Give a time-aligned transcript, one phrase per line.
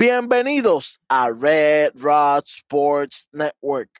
[0.00, 3.90] Bienvenidos a Red Rod Sports Network.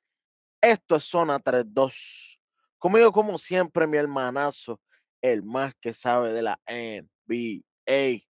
[0.60, 2.38] Esto es Zona 32.
[2.78, 4.80] Conmigo, como siempre, mi hermanazo,
[5.20, 8.22] el más que sabe de la NBA,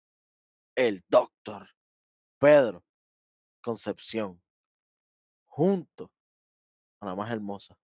[0.77, 1.69] el doctor
[2.39, 2.85] Pedro
[3.59, 4.41] Concepción,
[5.47, 6.09] junto
[7.01, 7.77] a la más hermosa,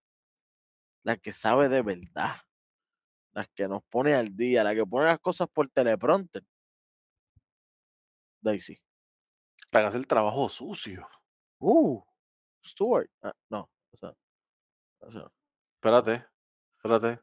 [1.03, 2.37] la que sabe de verdad,
[3.33, 6.45] la que nos pone al día, la que pone las cosas por teleprompter.
[8.39, 8.81] Daisy.
[9.73, 11.07] La que hace el trabajo sucio.
[11.59, 11.99] Uh,
[12.63, 13.09] Stuart.
[13.23, 14.13] Ah, no, o sea,
[14.99, 15.31] o sea,
[15.75, 16.25] Espérate,
[16.77, 17.21] espérate.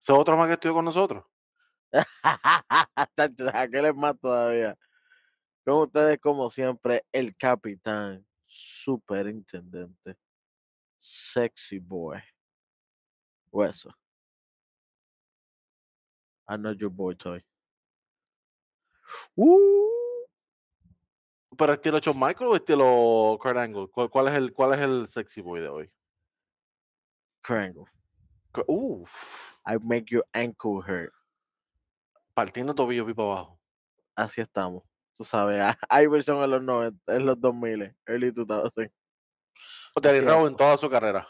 [0.00, 1.24] ¿Ese otro más que estudió con nosotros?
[3.54, 4.76] Aquel es más todavía.
[5.64, 10.16] Con ustedes, como siempre, el capitán, superintendente,
[10.98, 12.18] sexy boy,
[13.52, 13.90] hueso.
[16.48, 17.44] I know your boy toy.
[19.36, 19.97] Uh,
[21.56, 23.88] ¿Pero estilo Shawn Michael o estilo Kurt Angle?
[23.88, 25.90] ¿Cuál, cuál es el, ¿Cuál es el sexy boy de hoy?
[27.42, 27.84] Krangle.
[28.52, 31.12] Cu- Uf, I make your ankle hurt.
[32.34, 33.58] partiendo tobillo pipa abajo.
[34.14, 34.84] Así estamos.
[35.16, 38.92] Tú sabes, hay versión en los 90, en los 2000, early 2000.
[40.00, 41.26] Terry Así Rowe en toda su carrera.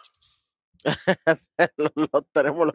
[1.77, 2.75] los, los tenemos los,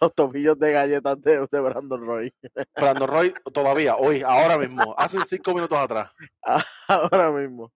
[0.00, 2.34] los tobillos de galletas de, de Brandon Roy.
[2.76, 6.10] Brandon Roy todavía, hoy, ahora mismo, hace cinco minutos atrás.
[6.88, 7.72] Ahora mismo.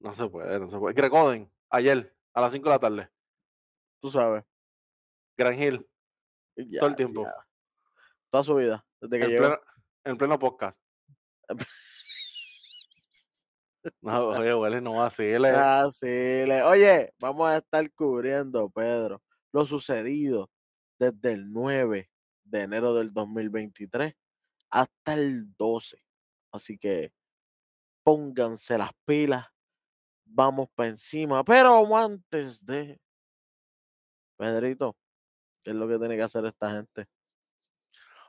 [0.00, 0.94] No se puede, no se puede.
[0.94, 3.10] Greg Oden, ayer, a las 5 de la tarde.
[4.02, 4.44] Tú sabes.
[5.36, 5.88] Gran Hill,
[6.56, 7.24] ya, todo el tiempo.
[7.24, 7.34] ya.
[8.30, 8.84] Toda su vida.
[9.00, 9.42] Desde que En llegó.
[9.42, 9.60] pleno,
[10.04, 10.78] en pleno podcast.
[14.02, 15.24] No, oye, huele, no va así.
[15.24, 20.50] Él es- Ah, sí, le- Oye, vamos a estar cubriendo, Pedro, lo sucedido
[20.98, 22.10] desde el 9
[22.44, 24.14] de enero del 2023
[24.70, 25.98] hasta el 12.
[26.52, 27.12] Así que
[28.04, 29.46] pónganse las pilas,
[30.24, 31.44] vamos para encima.
[31.44, 33.00] Pero antes de,
[34.36, 34.96] Pedrito,
[35.62, 37.06] ¿qué es lo que tiene que hacer esta gente?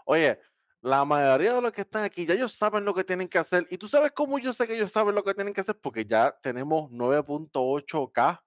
[0.06, 0.40] Oye,
[0.85, 3.66] la mayoría de los que están aquí ya ellos saben lo que tienen que hacer.
[3.72, 6.06] Y tú sabes cómo yo sé que ellos saben lo que tienen que hacer porque
[6.06, 8.40] ya tenemos 9.8k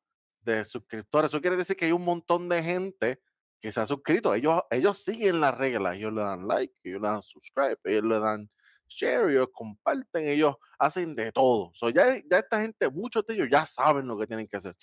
[0.43, 1.31] de suscriptores.
[1.31, 3.21] Eso quiere decir que hay un montón de gente
[3.61, 4.33] que se ha suscrito.
[4.35, 5.97] Ellos, ellos siguen las reglas.
[5.97, 8.49] Ellos le dan like, ellos le dan subscribe, ellos le dan
[8.87, 11.73] share, ellos comparten, ellos hacen de todo.
[11.75, 14.77] So, ya, ya esta gente, muchos de ellos ya saben lo que tienen que hacer.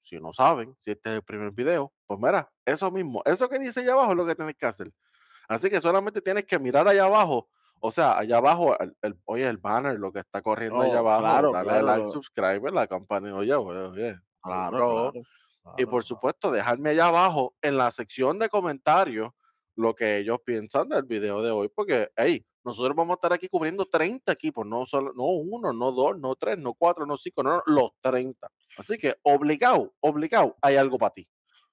[0.00, 3.58] Si no saben, si este es el primer video, pues mira, eso mismo, eso que
[3.58, 4.92] dice allá abajo es lo que tienes que hacer.
[5.50, 7.48] Así que solamente tienes que mirar allá abajo.
[7.80, 11.08] O sea, allá abajo, el, el- oye, el banner, lo que está corriendo allá Oh,
[11.08, 11.86] abajo, claro, darle claro.
[11.86, 15.12] like, subscribe, la campana, oye, oye, Claro.
[15.76, 19.30] Y por supuesto, dejarme allá abajo en la sección de comentarios
[19.76, 23.48] lo que ellos piensan del video de hoy, porque, hey, nosotros vamos a estar aquí
[23.48, 27.42] cubriendo 30 equipos, no solo, no uno, no dos, no tres, no cuatro, no cinco,
[27.42, 28.50] no, no, los 30.
[28.76, 31.28] Así que obligado, obligado, hay algo para ti.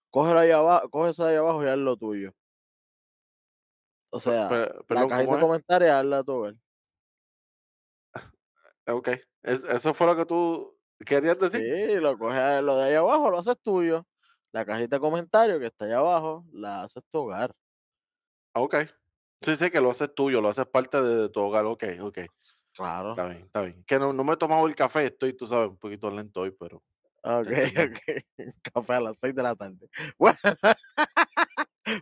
[0.10, 2.34] Cógelo ahí abajo, coge eso ahí abajo y haz lo tuyo.
[4.18, 6.56] O sea, la cajita ¿cómo de comentarios, hazla tú, ver.
[8.88, 9.10] Ok,
[9.44, 11.62] es- eso fue lo que tú querías decir.
[11.62, 14.08] Sí, lo coges lo de ahí abajo, lo haces tuyo.
[14.54, 17.54] La cajita de comentarios que está ahí abajo, la haces tu hogar.
[18.54, 18.76] Ok.
[19.42, 21.66] Sí, sí, que lo haces tuyo, lo haces parte de tu hogar.
[21.66, 22.20] Ok, ok.
[22.74, 23.12] Claro.
[23.12, 23.84] Está bien, está bien.
[23.86, 26.52] Que no, no me he tomado el café, estoy, tú sabes, un poquito lento hoy,
[26.52, 26.82] pero.
[27.24, 27.48] Ok,
[28.00, 28.54] ok.
[28.74, 29.90] Café a las 6 de la tarde.
[30.18, 30.38] Bueno,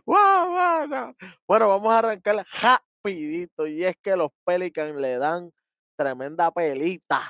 [0.04, 1.14] Guau, no.
[1.46, 3.66] Bueno, vamos a arrancar rapidito.
[3.66, 5.52] Y es que los Pelicans le dan
[5.96, 7.22] tremenda pelita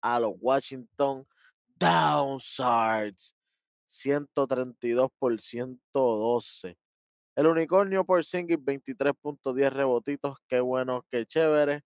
[0.00, 1.26] a los Washington
[1.76, 3.36] Downsards.
[3.86, 6.76] 132 por 112.
[7.36, 10.38] El unicornio por Singis 23.10 rebotitos.
[10.48, 11.82] Qué bueno, qué chévere.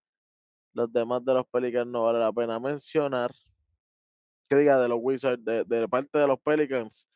[0.72, 3.32] Los demás de los Pelicans no vale la pena mencionar.
[4.48, 7.08] Que diga de los Wizards, de, de parte de los Pelicans.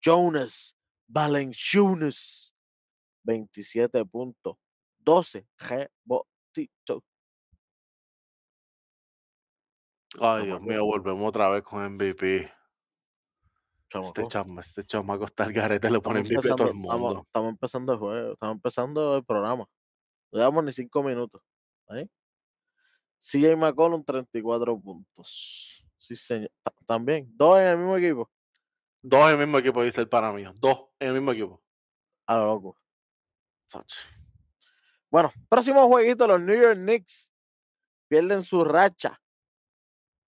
[0.00, 0.76] Jonas
[1.14, 2.52] Valanciunas
[3.22, 4.56] 27 puntos.
[4.98, 7.02] 12 rebotitos.
[10.20, 12.50] Ay, Dios mío, volvemos otra vez con MVP.
[13.90, 14.28] Este chamaco.
[14.28, 17.22] chama, este chamaco está al garete, le pone MVP a todo el mundo.
[17.24, 19.68] estamos empezando el juego, estamos empezando el programa.
[20.32, 21.40] No llevamos ni cinco minutos.
[21.86, 22.10] ¿ahí?
[23.20, 25.86] CJ McCollum, 34 puntos.
[25.96, 26.50] Sí, señor.
[26.60, 28.30] Ta- También, dos en el mismo equipo.
[29.06, 30.44] Dos en el mismo equipo, dice el para mí.
[30.54, 31.62] Dos en el mismo equipo.
[32.26, 32.78] A lo loco.
[35.10, 37.30] Bueno, próximo jueguito, los New York Knicks
[38.08, 39.20] pierden su racha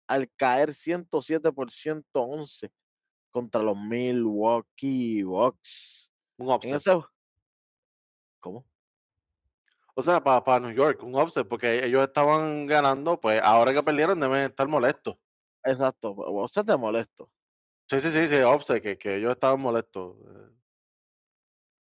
[0.07, 2.71] al caer 107 por 111
[3.29, 6.13] contra los Milwaukee Bucks.
[6.37, 6.75] Un upset.
[6.75, 6.91] ese...
[8.39, 8.65] ¿Cómo?
[9.95, 14.17] O sea, para New York, un upset, porque ellos estaban ganando, pues ahora que perdieron
[14.17, 15.17] deben estar molestos.
[15.61, 17.29] Exacto, o sea, te molesto.
[17.91, 20.49] Sí, sí, sí, sí, upset, que, que ellos estaban molestos eh,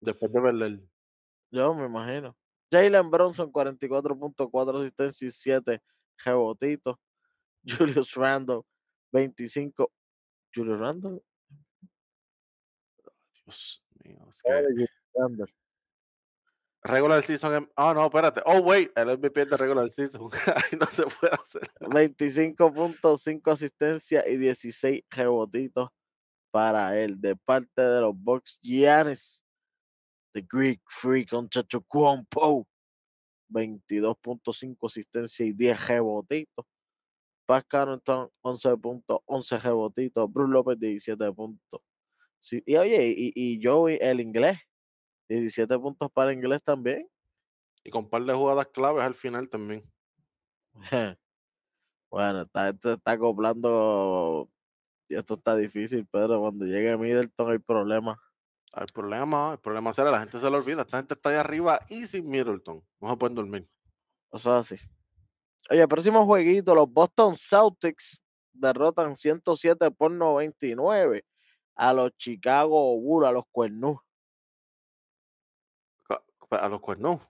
[0.01, 0.81] después de perder.
[1.51, 2.35] Yo me imagino.
[2.73, 5.83] Jalen Bronson, 44.4 asistencia y 7
[6.25, 6.97] rebotitos.
[8.03, 8.63] Julius Randle,
[9.13, 9.93] 25.
[10.55, 11.21] Julius Randle.
[13.45, 15.47] Dios mío, es que Julius Randle.
[16.85, 17.55] regular season.
[17.55, 18.41] em- Ah, no, espérate.
[18.47, 20.23] Oh, wait, el MVP de regular season.
[20.57, 21.69] Ahí no se puede hacer.
[21.81, 25.91] 25.5 asistencia y 16 rebotitos
[26.51, 28.59] para él de parte de los Bucks.
[28.63, 29.45] Giannis,
[30.33, 32.67] The Greek Freak Antetokounmpo,
[33.51, 36.67] 22.5 asistencia y 10 rebotitos.
[37.47, 40.33] Pascal Carrington, 11 puntos, 11 rebotitos.
[40.33, 41.81] Bruce López, 17 puntos.
[42.41, 44.59] Sí, y oye, y, y Joey, el inglés,
[45.29, 47.09] 17 puntos para el inglés también.
[47.85, 49.83] Y con un par de jugadas claves al final también.
[52.11, 54.49] Bueno, está, está acoplando.
[55.09, 58.19] Esto está difícil, pero cuando llegue Middleton hay problemas.
[58.77, 60.83] El problema, el problema será la gente se lo olvida.
[60.83, 62.85] Esta gente está ahí arriba y sin Middleton.
[63.01, 63.69] No se pueden dormir.
[64.31, 64.85] Eso es así.
[65.71, 68.23] Oye, próximo jueguito, los Boston Celtics
[68.53, 71.25] derrotan 107 por 99
[71.77, 73.99] a los Chicago Bulls, a los Cuernus.
[76.07, 77.21] Ca- A los cuernos.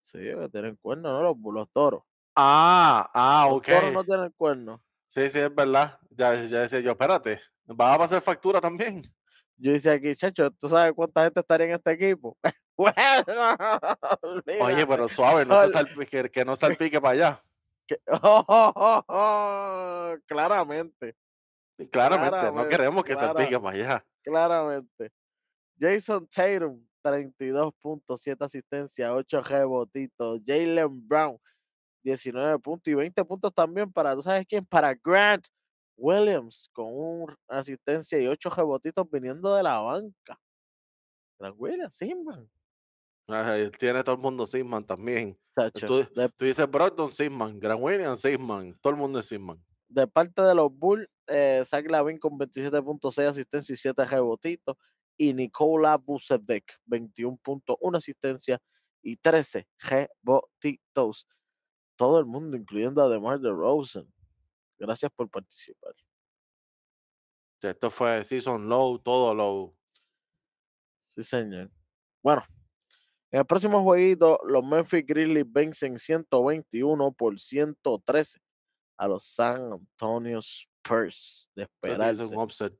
[0.00, 1.22] Sí, que tienen cuernos, ¿no?
[1.22, 2.02] Los, los toros.
[2.36, 3.66] Ah, ah, Los ok.
[3.68, 4.80] toros no tienen cuernos.
[5.08, 5.98] Sí, sí, es verdad.
[6.10, 9.02] Ya, ya decía yo, espérate, ¿vas a pasar factura también?
[9.58, 12.36] Yo dice aquí, chacho, ¿tú sabes cuánta gente estaría en este equipo?
[12.76, 12.94] bueno,
[14.60, 17.40] Oye, pero suave, no se salpique, que, que no salpique para allá.
[17.86, 21.16] que- oh, oh, oh, claramente,
[21.90, 24.06] Claramente, no queremos que clara- salpique para allá.
[24.22, 25.10] claramente.
[25.80, 30.40] Jason Tatum, 32.7 asistencia, 8 rebotitos.
[30.46, 31.38] Jalen Brown,
[32.06, 34.64] 19 puntos y 20 puntos también para, ¿tú sabes quién?
[34.64, 35.46] Para Grant
[35.96, 40.38] Williams, con una asistencia y 8 rebotitos viniendo de la banca.
[41.38, 42.48] Grant Williams, sí, man.
[43.28, 45.36] Ay, Tiene todo el mundo Sigman también.
[45.86, 49.60] Tú, de, tú dices Brogdon Sigman, Gran William Sigman, todo el mundo es Sigman.
[49.88, 54.76] de parte de los Bulls, eh, Zach Lavin con 27.6 asistencia y 7 rebotitos.
[55.18, 58.60] Y Nikola Vucevic, 21.1 asistencia
[59.02, 61.26] y 13 rebotitos.
[61.96, 64.06] Todo el mundo, incluyendo a DeMar DeRozan.
[64.78, 65.94] Gracias por participar.
[67.62, 69.74] Esto fue Season Low, todo low.
[71.08, 71.70] Sí, señor.
[72.22, 72.44] Bueno,
[73.30, 78.40] en el próximo jueguito, los Memphis Grizzlies vencen 121 por 113
[78.98, 81.50] a los San Antonio Spurs.
[81.54, 82.24] De esperarse.
[82.24, 82.74] un upset.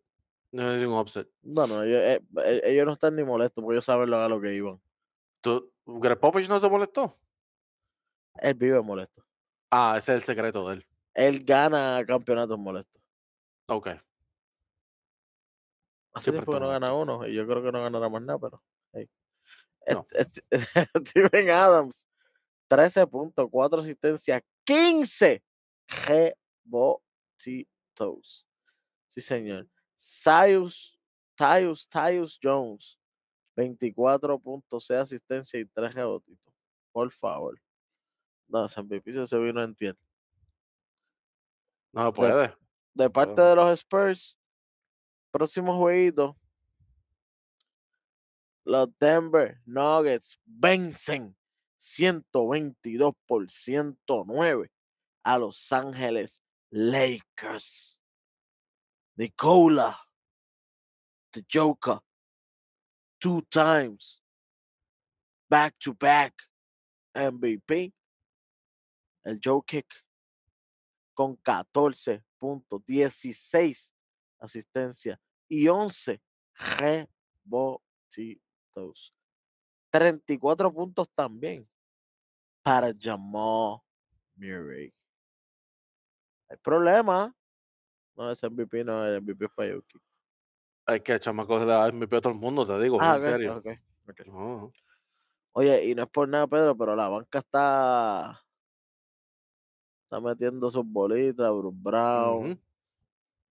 [0.53, 1.29] No es un upset.
[1.43, 4.41] Bueno, ellos, eh, eh, ellos no están ni molestos porque ellos saben lo, a lo
[4.41, 4.81] que iban.
[5.41, 7.15] ¿Tú, Greg Popovich no se molestó?
[8.41, 9.25] Él vive molesto.
[9.71, 10.87] Ah, ese es el secreto de él.
[11.15, 13.03] Él gana campeonatos molestos.
[13.69, 13.89] Ok.
[16.15, 18.63] Hace tiempo que no gana uno y yo creo que no ganará más nada, pero.
[18.93, 19.09] hey.
[19.89, 20.07] No.
[21.07, 22.07] Steven Adams,
[22.69, 25.43] 13 puntos, 4 asistencias, 15
[26.07, 28.49] rebotitos.
[29.09, 29.69] Sí, señor.
[29.97, 30.99] Tyus,
[31.37, 32.99] Tyus, Tyus Jones,
[33.57, 36.53] 24.6 asistencia y 3 rebotitos.
[36.93, 37.61] Por favor.
[38.49, 39.99] No, ese MVP se vino en tierra.
[41.93, 42.55] No puede.
[42.95, 43.51] De parte Bueno.
[43.51, 44.39] de los Spurs,
[45.31, 46.37] próximo jueguito.
[48.65, 51.37] Los Denver Nuggets vencen
[51.77, 54.71] 122 por 109
[55.23, 58.01] a Los Ángeles Lakers.
[59.17, 59.97] Nicola,
[61.33, 62.01] the Joker,
[63.21, 64.21] two times,
[65.49, 66.35] back to back
[67.15, 67.93] MVP.
[69.27, 69.87] El Joe Kick
[71.15, 73.93] con 14 puntos, 16
[74.39, 76.23] asistencia y 11
[78.75, 79.15] rebotitos.
[79.91, 81.69] 34 puntos también
[82.63, 83.79] para Jamal
[84.37, 84.93] Murray.
[86.49, 87.35] Hay problema.
[88.15, 90.03] No, ese MVP no, el MVP es para Jokic.
[90.87, 93.23] Hay que chamaco le da MVP a todo el mundo, te digo, Ah, en ok,
[93.23, 93.57] serio.
[93.57, 93.67] ok,
[94.09, 94.27] ok.
[94.27, 94.73] No,
[95.53, 98.46] Oye, y no es por nada, Pedro, pero la banca está.
[100.07, 102.59] Está metiendo sus bolitas, Bruce Brown, ujú.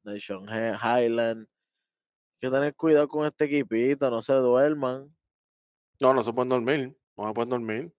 [0.06, 1.42] Nation Hi- Highland.
[1.42, 5.14] Hay que tener cuidado con este equipito, no se duerman.
[6.02, 6.98] no, no se pueden dormir.
[7.18, 7.94] No se pueden dormir.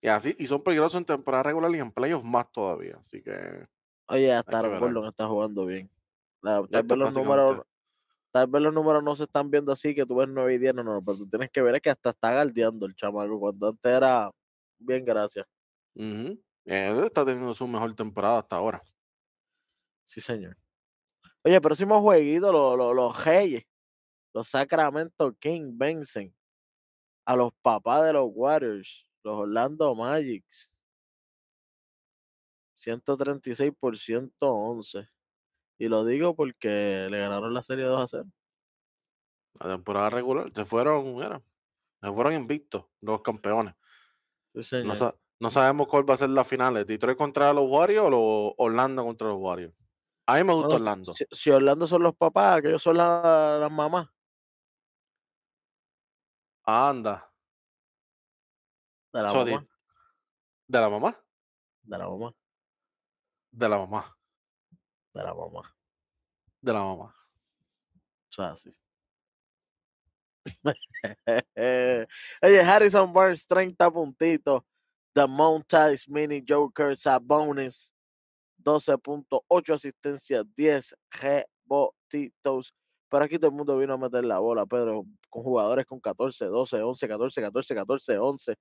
[0.00, 2.96] Y así, y son peligrosos en temporada regular y en playoffs más todavía.
[3.00, 3.66] Así que
[4.06, 4.78] Oye, hasta.
[4.78, 5.90] Gordon está jugando bien.
[6.40, 7.62] La- tal, vez los números,
[8.30, 10.74] tal vez los números no se están viendo así, que tú ves 9 y 10,
[10.76, 13.68] no, no, pero tú tienes que ver es que hasta está galdeando el chamaco, cuando
[13.68, 14.30] antes era
[14.78, 15.44] bien, gracias.
[15.96, 16.40] Ujú.
[16.64, 18.82] Él está teniendo su mejor temporada hasta ahora.
[20.04, 20.56] Sí, señor.
[21.44, 23.64] Oye, próximo jueguito, lo- lo- los Reyes,
[24.34, 26.34] los Sacramento King vencen
[27.26, 30.70] a los papás de los Warriors, los Orlando Magics.
[32.74, 35.08] 136 por 111.
[35.78, 38.30] Y lo digo porque le ganaron la serie 2 a 0.
[39.60, 40.50] La temporada regular.
[40.52, 41.42] Se fueron, mira,
[42.02, 43.74] se fueron invictos los campeones.
[44.54, 45.08] Sí, señor.
[45.40, 46.76] No sabemos cuál va a ser la final.
[46.76, 49.74] ¿es ¿Detroit contra los Warriors o los Orlando contra los Warriors?
[50.26, 51.12] A mí me gusta Bueno, Orlando.
[51.12, 54.08] Si, si Orlando son los papás, que ellos son la- las mamás.
[56.64, 57.30] Anda.
[59.12, 59.66] De la So, mamá.
[60.68, 61.24] ¿De la mamá?
[61.82, 62.34] De la mamá.
[63.52, 64.16] De la mamá.
[65.12, 65.76] De la mamá.
[66.60, 67.14] De la mamá.
[68.30, 68.76] Eso es así.
[72.42, 74.62] Oye, Harrison Barnes, 30 puntitos.
[75.14, 77.92] The Montage Mini Joker Sabonis,
[78.62, 82.72] 12.8 asistencias, 10 rebotitos.
[83.08, 86.44] Pero aquí todo el mundo vino a meter la bola, Pedro, con jugadores con 14,
[86.46, 88.54] 12, 11, 14, 14, 14, 11.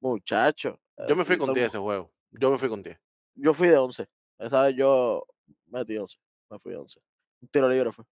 [0.00, 0.76] Muchachos.
[1.08, 2.12] Yo me fui con todo el 10 mu- ese juego.
[2.30, 2.98] Yo me fui con 10.
[3.34, 4.06] Yo fui de 11.
[4.38, 5.24] Esa vez yo
[5.66, 6.16] metí 11.
[6.50, 7.00] Me fui de 11.
[7.40, 8.04] Un tiro libre fue.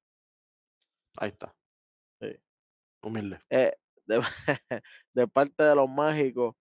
[1.19, 1.55] Ahí está.
[2.21, 2.37] Sí.
[3.03, 3.41] Humilde.
[3.51, 3.73] Eh,
[4.07, 4.21] de,
[5.15, 6.55] de parte de los mágicos,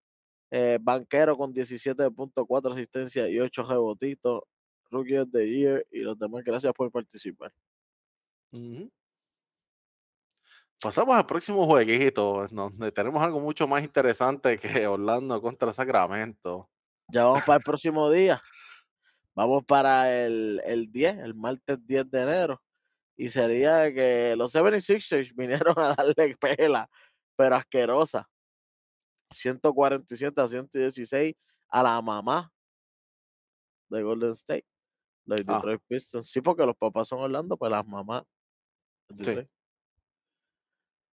[0.50, 4.42] eh, Banquero con 17.4 asistencias y 8 rebotitos,
[4.90, 7.52] Rookie of the Year y los demás, gracias por participar.
[10.82, 16.70] Pasamos al próximo jueguito, donde tenemos algo mucho más interesante que Orlando contra Sacramento.
[17.08, 18.40] Ya vamos para el próximo día.
[19.34, 22.62] Vamos para el, el 10, el martes 10 de enero.
[23.16, 26.88] Y sería que los 76ers vinieron a darle pela,
[27.36, 28.29] pero asquerosa.
[29.30, 31.34] 147 a 116
[31.68, 32.52] a la mamá
[33.90, 34.66] de Golden State.
[35.26, 35.54] Los Ah.
[35.56, 36.28] Detroit Pistons.
[36.30, 38.24] Sí, porque los papás son Orlando, pues las mamás.
[39.22, 39.48] Sí.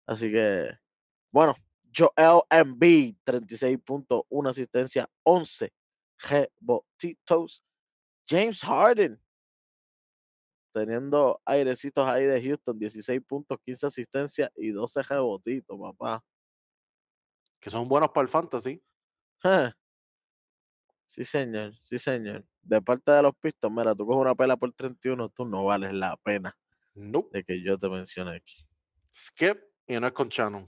[0.08, 0.70] Así que,
[1.32, 1.56] bueno,
[1.96, 5.74] Joel Embiid, 36.1 asistencia, 11
[6.30, 7.66] rebotitos.
[8.28, 9.22] James Harden,
[10.74, 16.24] teniendo airecitos ahí de Houston, 16 puntos, 15 asistencias y 12 rebotitos, papá.
[17.66, 18.80] Que son buenos para el fantasy.
[19.40, 19.76] Ja.
[21.08, 22.46] Sí, señor, sí, señor.
[22.62, 25.92] De parte de los Pistons, mira, tú coges una pela por 31, tú no vales
[25.92, 26.56] la pena
[26.94, 27.40] Nope.
[27.40, 28.68] de que yo te mencione aquí.
[29.12, 29.58] Skip
[29.88, 30.68] y no es con Shannon.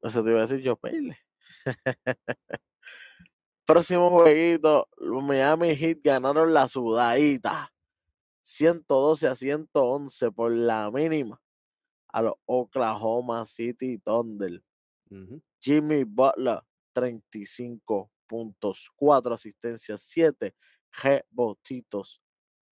[0.00, 1.18] Eso te iba a decir yo, Pele.
[3.66, 7.70] Próximo jueguito, los Miami Heat ganaron la sudadita.
[8.40, 11.38] 112 a 111 por la mínima
[12.08, 14.62] a los Oklahoma City Thunder.
[15.60, 16.60] Jimmy Butler,
[16.92, 20.54] 35 puntos, 4 asistencias, 7
[21.02, 22.20] rebotitos.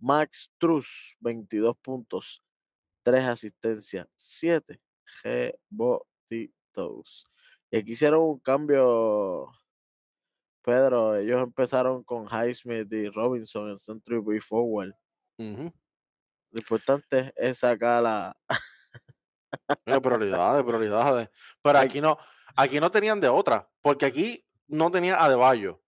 [0.01, 2.43] Max Truss, 22 puntos,
[3.03, 4.81] 3 asistencias, 7
[5.25, 7.27] rebotitos.
[7.71, 9.51] Y aquí hicieron un cambio,
[10.63, 11.17] Pedro.
[11.17, 14.95] Ellos empezaron con Highsmith y Robinson en Century Way Forward.
[16.51, 18.37] Lo importante es sacar la.
[19.87, 21.31] Mira, prioridades, prioridades.
[21.63, 22.19] Pero aquí no,
[22.57, 25.81] aquí no tenían de otra, porque aquí no tenía a De Bayo.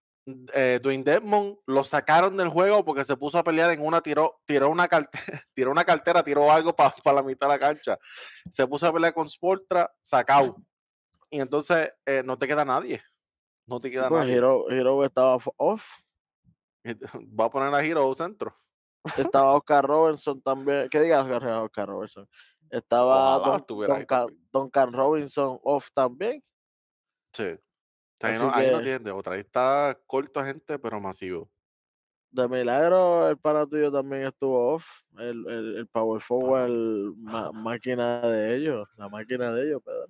[0.52, 4.40] Eh, Dwayne Dedmon lo sacaron del juego porque se puso a pelear en una, tiró,
[4.44, 5.24] tiró una cartera,
[5.54, 7.98] tiró una cartera, tiró algo para la mitad de la cancha.
[8.50, 10.56] Se puso a pelear con Sportra, sacado.
[11.32, 13.00] Y entonces eh, no te queda nadie.
[13.64, 14.34] No te Sí, queda pues, nadie.
[14.34, 15.88] Hero, Hero estaba off.
[16.84, 18.52] Va a poner a Hero centro.
[19.16, 20.88] Estaba Oscar Robertson también.
[20.88, 22.28] ¿Qué digas Oscar Robertson?
[22.70, 23.64] Estaba Ojalá
[24.06, 26.42] Don- Duncan, Robinson off también.
[27.32, 27.58] Sí.
[28.22, 29.34] Ahí no, ahí no que- tiene de otra.
[29.34, 31.50] Ahí está corto gente, pero masivo.
[32.30, 35.02] De milagro, el pana tuyo también estuvo off.
[35.18, 36.70] El, el, el Power Forward,
[37.16, 38.88] ma- máquina de ellos.
[38.96, 40.06] La máquina de ellos, Pedro.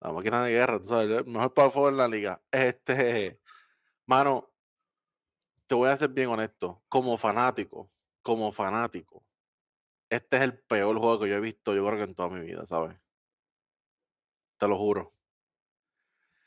[0.00, 2.42] La máquina de guerra, tú sabes, el mejor power forward en la liga.
[2.50, 3.40] Este,
[4.04, 4.50] mano,
[5.66, 6.82] te voy a ser bien honesto.
[6.90, 7.88] Como fanático,
[8.20, 9.23] como fanático,
[10.10, 12.40] este es el peor juego que yo he visto, yo creo que en toda mi
[12.40, 12.96] vida, ¿sabes?
[14.58, 15.10] Te lo juro.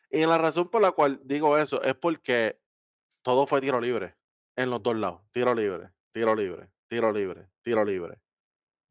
[0.09, 2.59] Y la razón por la cual digo eso es porque
[3.21, 4.15] todo fue tiro libre
[4.55, 5.21] en los dos lados.
[5.31, 8.21] Tiro libre, tiro libre, tiro libre, tiro libre.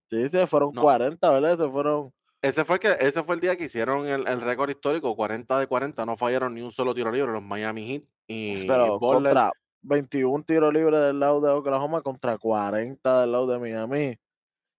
[0.08, 0.82] Sí, se fueron No.
[0.82, 1.58] 40, ¿verdad?
[1.58, 2.12] Se fueron.
[2.42, 5.66] Ese fue, que, ese fue el día que hicieron el, el récord histórico, 40 de
[5.66, 8.02] 40, no fallaron ni un solo tiro libre los Miami Heat.
[8.28, 9.50] Y Pero contra
[9.82, 14.18] 21 tiros libres del lado de Oklahoma contra 40 del lado de Miami.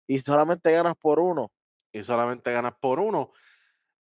[0.07, 1.51] Y solamente ganas por uno.
[1.91, 3.31] y solamente ganas por uno.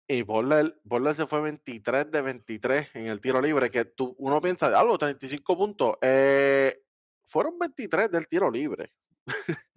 [0.07, 0.75] Y Butler
[1.15, 5.57] se fue 23 de 23 en el tiro libre, que tú, uno piensa, algo, 35
[5.57, 5.95] puntos.
[6.01, 6.79] Eh,
[7.23, 8.93] fueron 23 del tiro libre.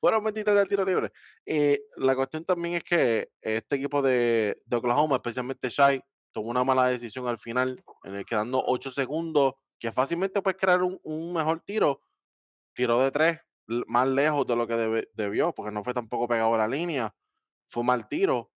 [0.00, 1.12] fueron 23 del tiro libre.
[1.44, 6.02] Y la cuestión también es que este equipo de, de Oklahoma, especialmente Shai,
[6.32, 10.82] tomó una mala decisión al final, en el quedando 8 segundos, que fácilmente puedes crear
[10.82, 12.00] un, un mejor tiro.
[12.74, 13.38] Tiro de 3,
[13.86, 17.14] más lejos de lo que debió, porque no fue tampoco pegado a la línea.
[17.66, 18.52] Fue mal tiro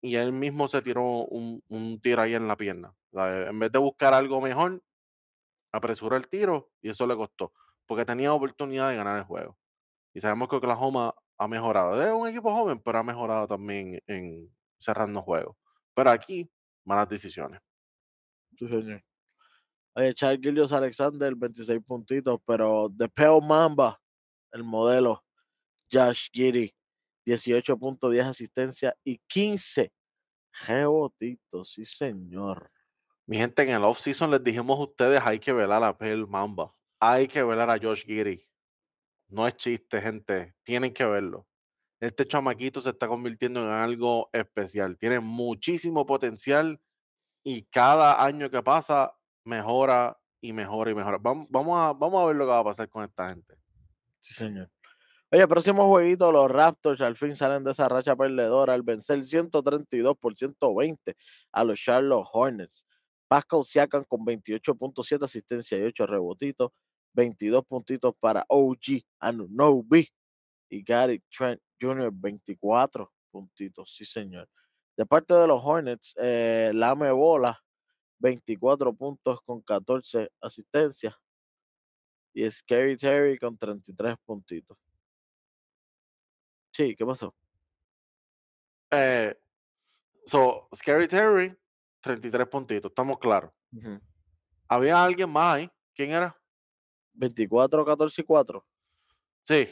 [0.00, 2.94] y él mismo se tiró un, un tiro ahí en la pierna.
[3.12, 4.82] O sea, en vez de buscar algo mejor,
[5.72, 7.52] apresuró el tiro y eso le costó,
[7.86, 9.58] porque tenía oportunidad de ganar el juego.
[10.12, 12.02] Y sabemos que Oklahoma ha mejorado.
[12.02, 15.56] Es un equipo joven, pero ha mejorado también en cerrando juegos.
[15.94, 16.50] Pero aquí,
[16.84, 17.60] malas decisiones.
[18.58, 19.02] Sí, señor.
[19.94, 24.00] Oye, Charles Gillius Alexander, 26 puntitos, pero The Pale Mamba,
[24.52, 25.24] el modelo,
[25.92, 26.74] Josh Giddy,
[27.26, 29.92] 18 puntos, 10 asistencias y 15
[30.66, 32.70] rebotitos, sí señor.
[33.26, 36.74] Mi gente, en el off-season les dijimos a ustedes, hay que velar a Pel Mamba.
[36.98, 38.42] Hay que velar a Josh Giddy.
[39.28, 40.54] No es chiste, gente.
[40.64, 41.46] Tienen que verlo.
[42.00, 44.96] Este chamaquito se está convirtiendo en algo especial.
[44.98, 46.80] Tiene muchísimo potencial
[47.44, 49.14] y cada año que pasa
[49.44, 51.18] mejora y mejora y mejora.
[51.18, 51.46] Vamos,
[51.78, 53.54] a, vamos a ver lo que va a pasar con esta gente.
[54.20, 54.70] Sí, señor.
[55.32, 60.16] Oye, próximo jueguito, los Raptors al fin salen de esa racha perdedora al vencer 132
[60.18, 61.16] por 120
[61.52, 62.86] a los Charlotte Hornets.
[63.28, 66.72] Pascal Siakam con 28.7 asistencia y 8 rebotitos,
[67.14, 70.08] 22 puntitos para OG Anunobi
[70.68, 72.10] y Gary Trent Jr.
[72.12, 74.48] 24 puntitos, sí señor.
[74.96, 77.60] De parte de los Hornets, eh, Lame Bola,
[78.18, 81.14] 24 puntos con 14 asistencias
[82.32, 84.76] y Scary Terry con 33 puntitos.
[86.72, 87.34] Sí, ¿qué pasó?
[88.90, 89.36] Eh,
[90.24, 91.56] so, Scary Terry,
[92.00, 93.52] 33 puntitos, estamos claros.
[93.72, 94.00] Ujú.
[94.68, 95.70] ¿Había alguien más ahí?
[95.94, 96.36] ¿Quién era?
[97.14, 98.64] 24, 14 y 4.
[99.42, 99.68] Sí.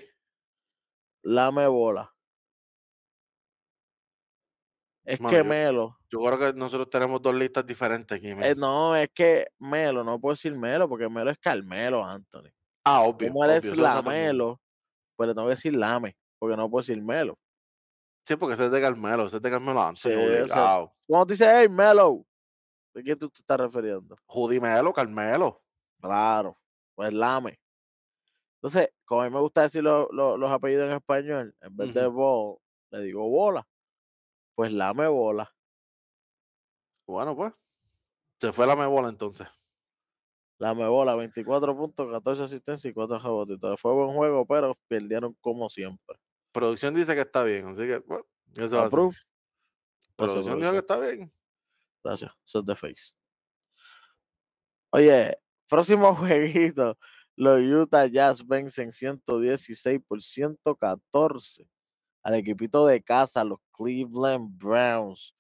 [1.23, 2.13] Lame bola.
[5.09, 5.99] Es Mano, que yo- Melo.
[6.11, 8.29] Yo creo que nosotros tenemos dos listas diferentes aquí.
[8.29, 12.51] eh, no, es que Melo, no puedo decir Melo porque Melo es Carmelo, Anthony.
[12.85, 13.29] ah, obvio.
[13.29, 13.77] Como él es.
[13.77, 14.61] Lamelo,
[15.17, 17.39] pues le tengo que decir Lame, porque no puedo decir Melo.
[18.27, 20.95] Sí, porque ese es de Carmelo, ese es de Carmelo Anthony, Sí, o sea, obligado.
[21.07, 22.27] Cuando tú dices, hey, Melo,
[22.95, 24.15] ¿de quién tú te estás refiriendo?
[24.27, 25.63] Judy Melo, Carmelo.
[26.03, 26.59] Claro,
[26.95, 27.59] pues Lame.
[28.61, 31.95] Entonces, como a mí me gusta decir lo- lo- los apellidos en español, en vez
[31.95, 32.17] de Ujú.
[32.17, 32.57] Bol,
[32.91, 33.67] le digo bola.
[34.59, 35.55] Pues Lame bola.
[37.07, 37.53] Bueno, pues.
[38.41, 39.47] Se fue la mebola entonces.
[40.59, 43.81] La bola, 24 puntos, 14 asistencias y 4 rebotes.
[43.81, 46.19] Fue buen juego, pero perdieron como siempre.
[46.51, 49.11] Producción dice que está bien, así que, bueno, eso va a
[50.17, 51.31] Producción dijo que está bien.
[52.03, 52.33] Gracias.
[52.45, 53.13] Set the face.
[54.91, 56.99] Oye, próximo jueguito.
[57.37, 61.69] Los Utah Jazz vencen 116 por 114
[62.29, 65.35] al equipito de casa, los Cleveland Browns.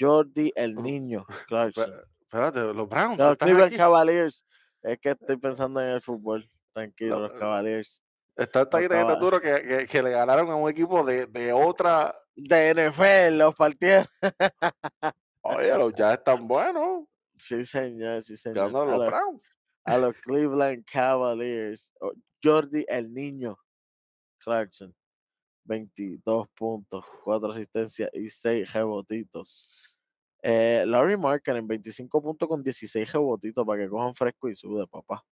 [0.00, 1.92] Jordi el niño Clarkson.
[2.20, 3.76] Espérate, los Browns Los Cleveland aquí.
[3.76, 4.44] Cavaliers.
[4.82, 6.44] Es que estoy pensando en el fútbol.
[6.72, 7.38] Tranquilo, No, los no.
[7.40, 8.02] Cavaliers.
[8.36, 11.26] Está esta los tarjeta Cava- duro que, que, que le ganaron a un equipo de,
[11.26, 12.14] de otra.
[12.36, 14.06] De NFL, los partieron.
[15.42, 17.04] Oye, los ya están buenos.
[17.36, 18.58] Sí, señor, sí, señor.
[18.64, 19.56] A los los, Browns.
[19.84, 21.92] a los Cleveland Cavaliers.
[22.42, 23.56] Jordi el niño
[24.38, 24.94] Clarkson.
[25.68, 29.96] 22 puntos, 4 asistencias y 6 rebotitos.
[30.42, 34.86] Eh, Larry Marker en 25 puntos con 16 rebotitos para que cojan fresco y sude,
[34.86, 35.24] papá.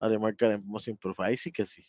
[0.00, 1.24] Larry Marker en Most Improved.
[1.24, 1.84] Ahí sí que sí.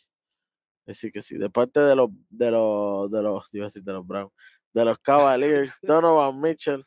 [0.86, 1.38] Ahí sí que sí.
[1.38, 4.32] De parte de los, de los, de los, iba a decir de los Browns,
[4.72, 6.84] de los Cavaliers, Donovan Mitchell,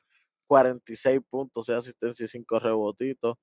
[0.47, 3.35] 46 puntos, 6 asistencias y 5 rebotitos.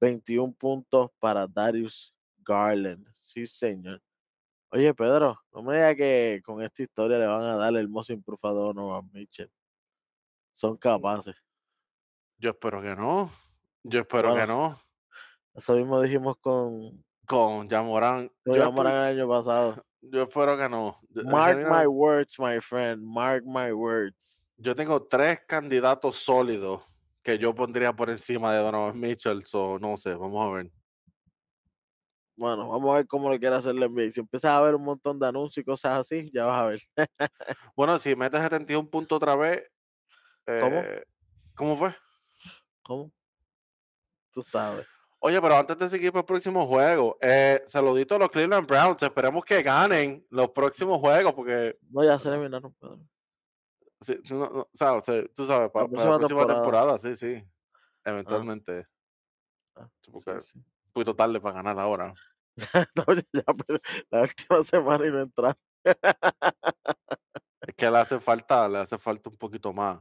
[0.00, 3.08] 21 puntos para Darius Garland.
[3.12, 4.00] Sí, señor.
[4.70, 8.12] Oye, Pedro, no me digas que con esta historia le van a dar el hermoso
[8.12, 9.50] improved a Donovan Mitchell.
[10.52, 11.36] Son capaces.
[12.38, 13.30] Yo espero que no.
[13.82, 14.76] Yo espero que no.
[15.54, 18.30] Eso mismo dijimos con, Con Yamorán.
[18.44, 19.84] con Yo, el año pasado.
[20.02, 20.98] yo espero que no.
[21.24, 23.02] Mark my words, my friend.
[23.02, 24.46] Mark my words.
[24.56, 26.82] Yo tengo tres candidatos sólidos
[27.22, 29.42] que yo pondría por encima de Donovan Mitchell.
[29.44, 30.70] So, no sé, vamos a ver.
[32.36, 34.10] Bueno, vamos a ver cómo le quiere hacer la NBA.
[34.10, 36.80] Si empiezas a ver un montón de anuncios y cosas así, ya vas a ver.
[37.76, 39.64] Bueno, si metes 71 puntos otra vez.
[40.46, 40.78] ¿Cómo?
[40.80, 41.04] eh,
[41.54, 41.94] ¿Cómo fue?
[42.82, 43.10] ¿Cómo?
[44.32, 44.86] Tú sabes.
[45.18, 49.02] Oye, pero antes de seguir para el próximo juego, eh, saludito a los Cleveland Browns.
[49.02, 53.00] Esperemos que ganen los próximos juegos porque No, ya se eliminaron, Pedro.
[54.02, 55.00] Sí, tú no no, o sea
[55.34, 56.60] tú sabes, para para próxima la próxima temporada.
[56.62, 57.42] temporada, sí, sí,
[58.04, 58.10] Ah.
[58.10, 58.86] eventualmente.
[59.74, 60.62] Ah, sí, porque sí.
[60.96, 62.14] Poquito tarde para ganar ahora.
[62.96, 63.04] No,
[63.34, 63.78] ya, pero
[64.10, 65.60] la última semana y no entraste.
[67.60, 70.00] Es que le hace falta le hace falta un poquito más.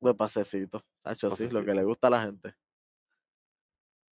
[0.00, 0.82] De pasecito.
[1.52, 2.54] Lo que le gusta a la gente.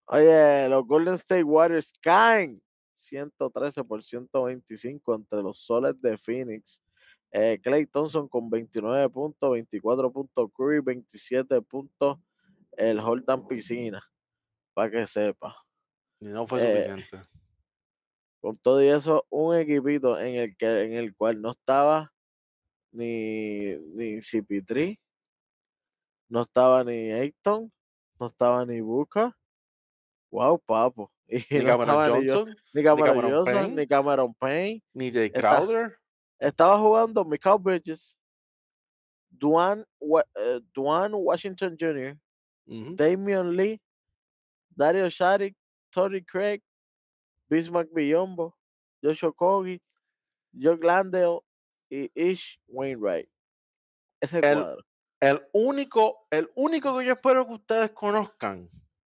[0.07, 6.83] Oye, los Golden State Warriors caen 113 por 125 entre los soles de Phoenix.
[7.31, 12.19] Eh, Clay Thompson con 29 puntos, 24 puntos Curry, 27 puntos
[12.73, 14.03] el Jordan Piscina,
[14.79, 15.57] para que sepa.
[16.21, 17.29] Y no fue Eh, suficiente.
[18.41, 22.13] Con todo y eso, un equipito en el que en el cual no estaba
[22.93, 24.97] ni, ni CP3,
[26.31, 27.73] no estaba ni Ayton,
[28.21, 29.33] no estaba ni Booker.
[30.31, 31.11] Wow, papo.
[31.29, 33.75] Y Ni no Cameron estaba ni, yo, Johnson, ni Cameron Cameron Johnson, Payne.
[33.77, 34.83] ni Cameron Payne.
[34.95, 35.99] ni Jay Está- Crowder.
[36.39, 38.17] Estaba jugando Michael Bridges,
[39.29, 42.17] Duan, Wa- eh, Duan Washington Jr.,
[42.67, 42.95] Ujú.
[42.95, 43.81] Damian Lee,
[44.79, 45.57] Dario Saric,
[45.91, 46.63] Tory Craig,
[47.49, 48.57] Bismarck Biyombo,
[49.03, 49.83] Joshua Kogi,
[50.53, 51.41] Joe Landale
[51.91, 53.29] y Ish Wainwright.
[54.21, 54.85] Ese El- cuadro.
[55.21, 58.69] El único, el único que yo espero que ustedes conozcan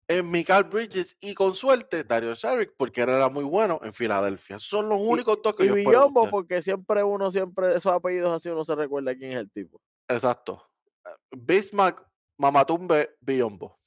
[0.08, 4.60] es Michael Bridges y con suerte Dario Saric, porque él era muy bueno en Filadelfia.
[4.60, 5.90] Son los únicos dos que Y yo espero.
[5.90, 9.50] que Biyombo, porque siempre uno, siempre, esos apellidos así uno se recuerda quién es el
[9.50, 9.82] tipo.
[10.08, 10.64] Exacto.
[11.36, 12.06] Bismarck,
[12.38, 13.80] Mamatumbe, Biombo.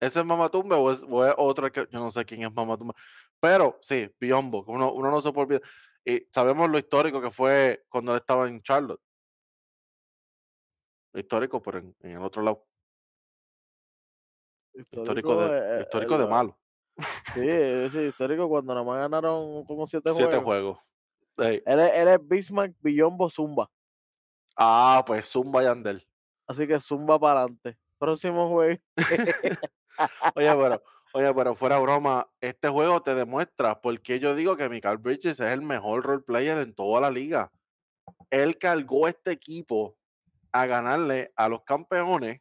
[0.00, 2.94] ¿Ese es Mamatumbe o es, o es otro que yo no sé quién es Mamatumbe?
[3.40, 5.62] Pero sí, Biombo, uno, uno no se puede olvidar.
[6.04, 9.00] Y sabemos lo histórico que fue cuando él estaba en Charlotte.
[11.14, 12.66] Histórico, pero en, en el otro lado.
[14.74, 16.58] Histórico de, eh, eh, histórico de malo.
[17.32, 20.78] Sí, sí, histórico cuando nada más ganaron como siete, Siete juegos.
[21.36, 21.50] juegos.
[21.50, 23.70] Ey, Él es, él es Bismarck Biyombo Zumba.
[24.56, 26.06] Ah, pues Zumba Yandel.
[26.46, 27.76] Así que Zumba para adelante.
[27.98, 28.80] Próximo juego.
[30.34, 34.68] Oye, pero, oye, pero fuera broma, este juego te demuestra por qué yo digo que
[34.68, 37.52] Michael Bridges es el mejor role player en toda la liga.
[38.30, 39.96] Él cargó este equipo
[40.52, 42.40] a ganarle a los campeones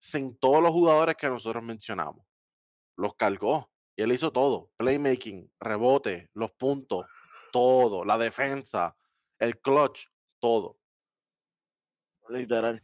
[0.00, 2.26] sin todos los jugadores que nosotros mencionamos.
[2.96, 7.06] Los cargó y él hizo todo: playmaking, rebote, los puntos,
[7.52, 8.96] todo, la defensa,
[9.38, 10.06] el clutch,
[10.40, 10.78] todo.
[12.28, 12.82] Literal.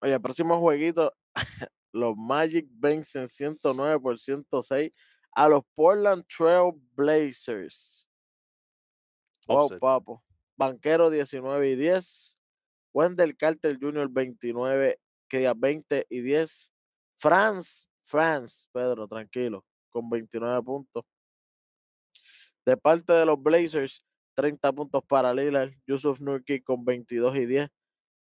[0.00, 1.14] Oye, próximo jueguito.
[1.92, 4.92] Los Magic vencen 109 por 106
[5.32, 8.08] a los Portland Trail Blazers.
[9.46, 9.80] Wow, Upset.
[9.80, 10.22] papo.
[10.56, 12.38] Banquero 19 y 10.
[12.92, 14.08] Wendell Carter Jr.
[14.10, 16.72] 29, que diga 20 y 10.
[17.16, 21.04] Franz, Franz, Pedro, tranquilo, con 29 puntos.
[22.66, 27.70] De parte de los Blazers, 30 puntos para Lillard, Yusuf Nurkic con 22 y 10.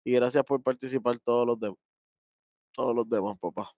[0.06, 1.89] Y gracias por participar todos los demás.
[2.80, 3.70] Todos los demás, papá.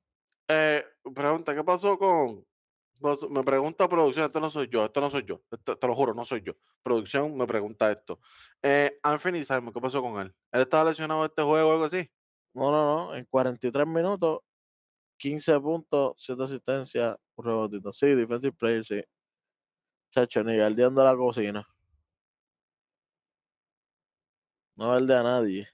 [0.47, 0.83] Eh,
[1.15, 2.45] pregunta, ¿qué pasó con...?
[3.31, 6.13] me pregunta producción, esto no soy yo, esto no soy yo, esto- te lo juro,
[6.13, 6.53] no soy yo.
[6.83, 8.19] Producción me pregunta esto.
[8.61, 10.35] Eh, Anthony Simon, ¿qué pasó con él?
[10.51, 12.07] ¿Él estaba lesionado en este juego o algo así?
[12.53, 13.15] No, no, no.
[13.15, 14.41] En 43 minutos,
[15.17, 17.91] 15 puntos, 7 asistencias, un rebotito.
[17.91, 19.03] Sí, defensive player, sí.
[20.11, 21.67] Chacho, ni guardiando la cocina.
[24.75, 25.67] No verde a nadie.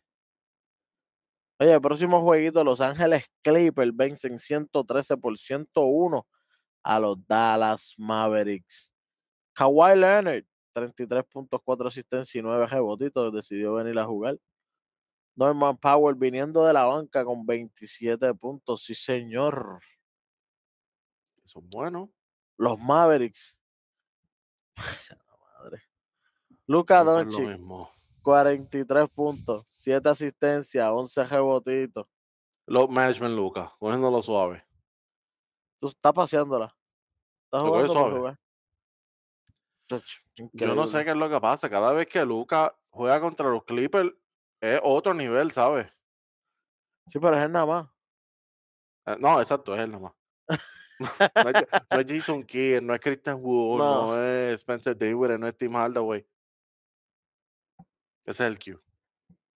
[1.60, 6.28] Oye, próximo jueguito, Los Ángeles Clippers vencen 113 por 101
[6.84, 8.94] a los Dallas Mavericks.
[9.54, 10.44] Kawhi Leonard,
[10.74, 14.38] 33 puntos, 4 asistencias y 9 rebotitos, decidió venir a jugar.
[15.36, 19.80] Norman Powell viniendo de la banca con 27 puntos, sí señor.
[21.44, 22.12] Eso es bueno.
[22.58, 23.60] Los Mavericks.
[25.60, 25.82] Madre.
[26.68, 27.60] Lo Doncic.
[28.28, 32.06] 43 puntos, 7 asistencias, 11 rebotitos.
[32.66, 34.66] Los management Lucas, cogiéndolo suave.
[35.80, 36.76] Tú estás paseándola.
[37.46, 38.38] Estás jugando suave.
[40.52, 41.70] Yo no sé qué es lo que pasa.
[41.70, 44.12] Cada vez que Lucas juega contra los Clippers,
[44.60, 45.88] es otro nivel, ¿sabes?
[47.08, 47.88] Sí, pero es él nada más.
[49.06, 50.12] Eh, No, exacto, es él nomás.
[51.00, 54.22] no, es, no es Jason Kidd, no es Christian Wood, no, No.
[54.22, 56.28] es Spencer Dinwiddie, no es Tim Hardaway.
[58.28, 58.82] Ese es el Q.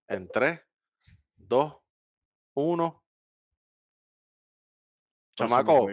[0.08, 0.62] En 3,
[1.36, 1.76] 2,
[2.56, 3.04] 1.
[5.36, 5.88] Próximo Chamaco,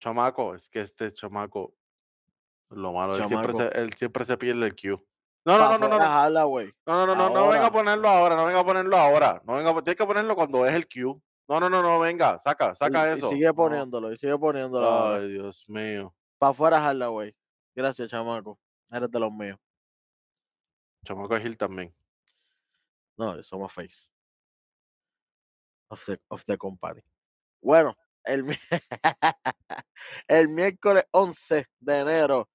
[0.00, 1.74] chamaco, es que este chamaco,
[2.70, 5.02] lo malo, él siempre, se, él siempre se pierde el Q.
[5.46, 5.98] No, no, no, no, no, no,
[6.86, 9.40] no, no, no, no, venga a ponerlo ahora, no venga a ponerlo ahora.
[9.44, 11.22] No venga, tienes que ponerlo cuando es el Q.
[11.48, 13.28] No, no, no, no, venga, saca, saca Y- y eso.
[13.30, 13.54] sigue No.
[13.54, 15.22] poniéndolo, y sigue poniéndolo ahora.
[15.22, 16.14] Ay, Dios mío.
[16.38, 17.34] Para afuera Hardaway.
[17.74, 18.58] Gracias, chamaco.
[18.90, 19.58] Eres de los míos.
[21.06, 21.94] Chamaco Gil también.
[23.16, 24.10] No, somos face.
[25.88, 27.00] Of the, of the company.
[27.62, 28.44] Bueno, el,
[30.28, 32.48] el miércoles 11 de enero,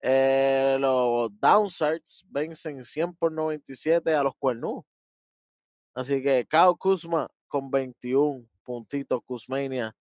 [0.00, 4.84] eh, los Downsides vencen 100 por 97 a los Cuernú.
[5.94, 9.94] Así que Kyle Kuzma con 21 puntitos, Kuzmania.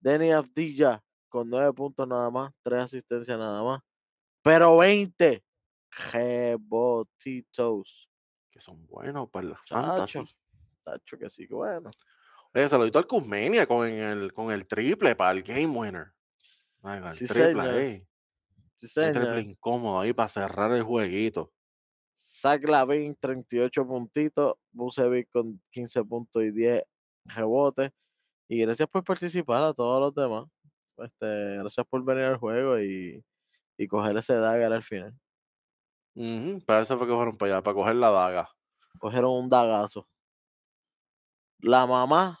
[0.00, 3.80] Denny Avdija con 9 puntos nada más, 3 asistencias nada más.
[4.42, 5.42] Pero 20
[6.12, 8.08] rebotitos.
[8.50, 10.36] Que son buenos para la Chacho, fantasy.
[10.84, 11.90] Tacho que sí, que bueno.
[12.54, 16.12] Oye, saludito al Kuzmania con el, con el triple para el game winner.
[16.82, 18.06] Venga, el Sí, triple ahí.
[18.76, 21.52] Sí, Un triple incómodo ahí para cerrar el jueguito.
[22.18, 24.54] Zach Lavin, 38 puntitos.
[24.70, 26.82] Bucevic con 15 puntos y 10
[27.24, 27.90] rebotes.
[28.48, 30.46] Y gracias por participar a todos los demás.
[30.98, 33.24] Este, gracias por venir al juego y,
[33.78, 35.14] y coger ese dagger al final.
[36.14, 38.50] Ujú, Para eso fue que fueron para allá, para coger la daga.
[38.98, 40.06] Cogieron un dagazo.
[41.58, 42.40] La mamá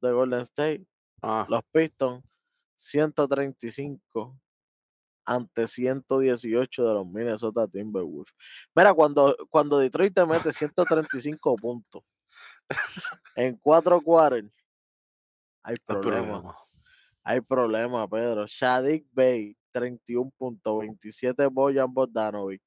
[0.00, 0.86] de Golden State,
[1.22, 2.24] Ah, los Pistons,
[2.76, 4.40] 135
[5.26, 8.32] ante 118 de los Minnesota Timberwolves.
[8.74, 12.02] Mira, cuando, cuando Detroit te mete 135 puntos
[13.36, 14.50] en cuatro quarters,
[15.62, 16.40] hay problema.
[16.40, 16.54] problema.
[17.22, 18.46] Hay problema, Pedro.
[18.46, 22.62] Shadik Bey, 31 puntos, 27 Boyan Bogdanovic,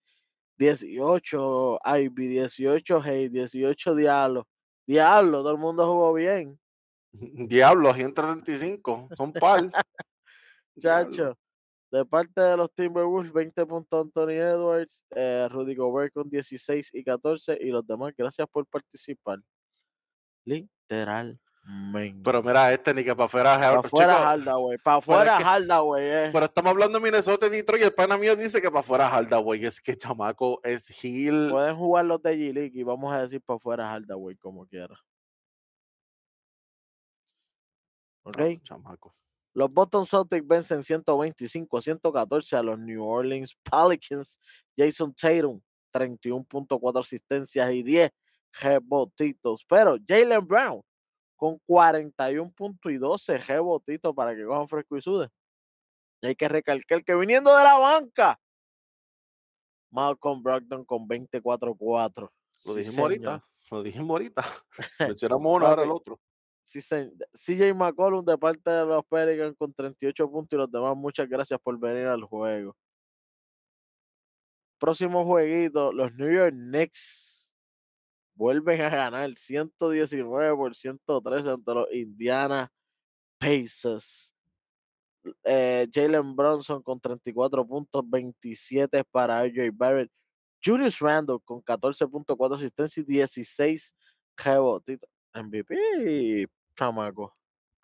[0.57, 4.47] 18 Ivy, 18 Hey, 18 Diablo.
[4.85, 6.59] Diablo, todo el mundo jugó bien.
[7.13, 9.71] Diablo, 135, son par.
[10.79, 11.37] Chacho,
[11.91, 17.03] de parte de los Timberwolves, 20 puntos Anthony Edwards, eh, Rudy Gobert con 16 y
[17.03, 19.39] 14 y los demás, gracias por participar.
[22.23, 23.57] Pero mira, este ni que para afuera.
[23.57, 26.29] para afuera Hardaway, para afuera Hardaway, eh.
[26.33, 29.09] Pero estamos hablando de Minnesota y Detroit y el pana mío dice que para afuera
[29.09, 29.63] Hardaway.
[29.63, 31.49] Es que chamaco es Hill.
[31.51, 34.99] Pueden jugar los de G-League y vamos a decir para afuera Hardaway como quiera.
[38.23, 38.37] ¿Ok?
[38.37, 39.13] No, chamaco.
[39.53, 44.39] Los Boston Celtics vencen 125 a 114 a los New Orleans Pelicans.
[44.75, 45.61] Jason Tatum,
[45.93, 48.11] 31.4 asistencias y 10
[48.59, 49.63] rebotitos.
[49.65, 50.81] Pero Jalen Brown
[51.43, 55.27] con 41 puntos y 12 rebotitos para que cojan fresco y sude.
[56.21, 58.39] Y hay que recalcar que viniendo de la banca,
[59.91, 62.31] Malcolm Brogdon con 24-4.
[62.63, 63.01] Lo Sí, dijimos señor.
[63.01, 63.45] ahorita.
[63.71, 64.41] Lo dijimos ahorita.
[64.99, 66.17] Mencionamos uno, ahora el otro.
[66.63, 71.27] Sí, CJ McCollum de parte de los Pelicans con 38 puntos y los demás, muchas
[71.27, 72.77] gracias por venir al juego.
[74.79, 77.32] Próximo jueguito, los New York Knicks
[78.35, 82.71] vuelven a ganar 119 por 113 ante los Indiana
[83.39, 84.33] Pacers.
[85.43, 90.11] Eh, Jalen Bronson con 34 puntos, 27 para RJ Barrett.
[90.63, 93.95] Julius Randle con 14.4 asistencia y 16
[94.37, 95.09] rebotitos.
[95.35, 97.35] MVP, chamaco.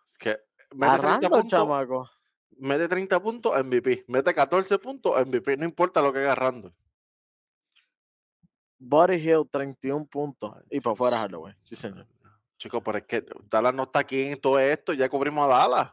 [0.06, 0.38] Es que
[0.74, 2.10] mete 30 Arrando, puntos, chamaco.
[2.58, 4.04] mete 30 puntos, MVP.
[4.06, 5.56] Mete 14 puntos, MVP.
[5.56, 6.74] No importa lo que haga Randall.
[8.80, 10.54] Buddy Hill, 31 puntos.
[10.70, 11.54] Y para afuera Hardaway.
[11.62, 12.06] Sí, señor.
[12.56, 14.92] Chicos, pero es que Dallas no está aquí en todo esto.
[14.94, 15.92] Ya cubrimos a Dallas.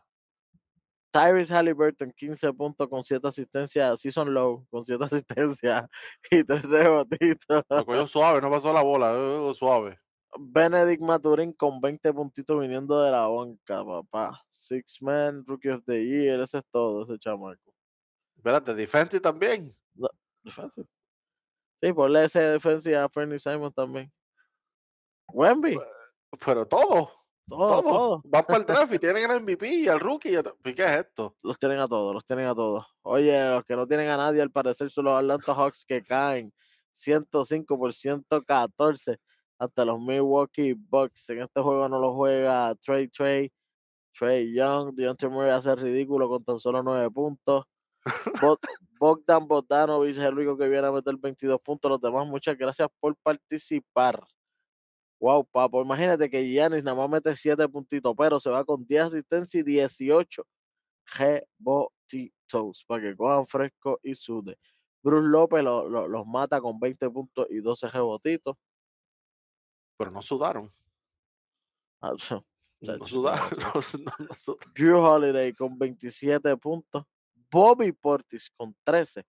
[1.12, 4.00] Tyrese Halliburton, 15 puntos con 7 asistencias.
[4.00, 5.86] Season low, con 7 asistencias
[6.32, 7.63] y 3 rebotitos.
[7.88, 9.13] Lo suave, no pasó la bola.
[9.15, 10.00] eh, Suave.
[10.39, 14.41] Benedict Maturin con 20 puntitos viniendo de la banca, papá.
[14.50, 17.73] Six Man, Rookie of the Year, ese es todo, ese chamaco.
[18.36, 19.76] Espérate, defensive también.
[20.43, 20.88] Defensive.
[21.79, 24.11] Sí, ponle ese defensive a Fernie Simon también.
[25.33, 25.77] Wemby,
[26.45, 27.11] Pero todo,
[27.47, 27.81] todo, todo.
[27.83, 28.21] todo.
[28.25, 30.29] Van para el draft y tienen el MVP y al rookie.
[30.31, 31.35] y a to- ¿Y ¿Qué es esto?
[31.43, 32.85] Los tienen a todos, los tienen a todos.
[33.03, 36.53] Oye, los que no tienen a nadie, al parecer son los Atlanta Hawks que caen
[36.91, 39.19] 105 por 114
[39.59, 41.29] ante los Milwaukee Bucks.
[41.29, 43.51] En este juego no lo juega Trey Trey,
[44.17, 47.65] Trey Young, Deontay Murray hace ridículo con tan solo 9 puntos.
[48.41, 48.60] Bog-
[49.00, 51.89] Bogdan Bogdanovic es el único que viene a meter 22 puntos.
[51.91, 54.26] Los demás, muchas gracias por participar.
[55.20, 59.04] Wow, papo, imagínate que Giannis nada más mete 7 puntitos, pero se va con 10
[59.06, 60.43] asistencias y 18
[61.17, 64.58] rebotitos para que cojan fresco y sude.
[65.04, 68.56] Bruce López lo- lo- los mata con 20 puntos y 12 rebotitos.
[69.98, 70.70] Pero no sudaron.
[72.02, 72.12] Ah,
[72.82, 73.50] No sudaron.
[73.58, 74.74] no, no- no sudaron.
[74.76, 77.04] Drew Holiday con 27 puntos.
[77.51, 79.23] Bobby Portis con 13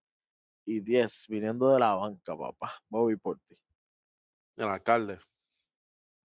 [0.66, 2.74] y 10 viniendo de la banca, papá.
[2.88, 3.58] Bobby Portis.
[4.56, 5.18] El alcalde.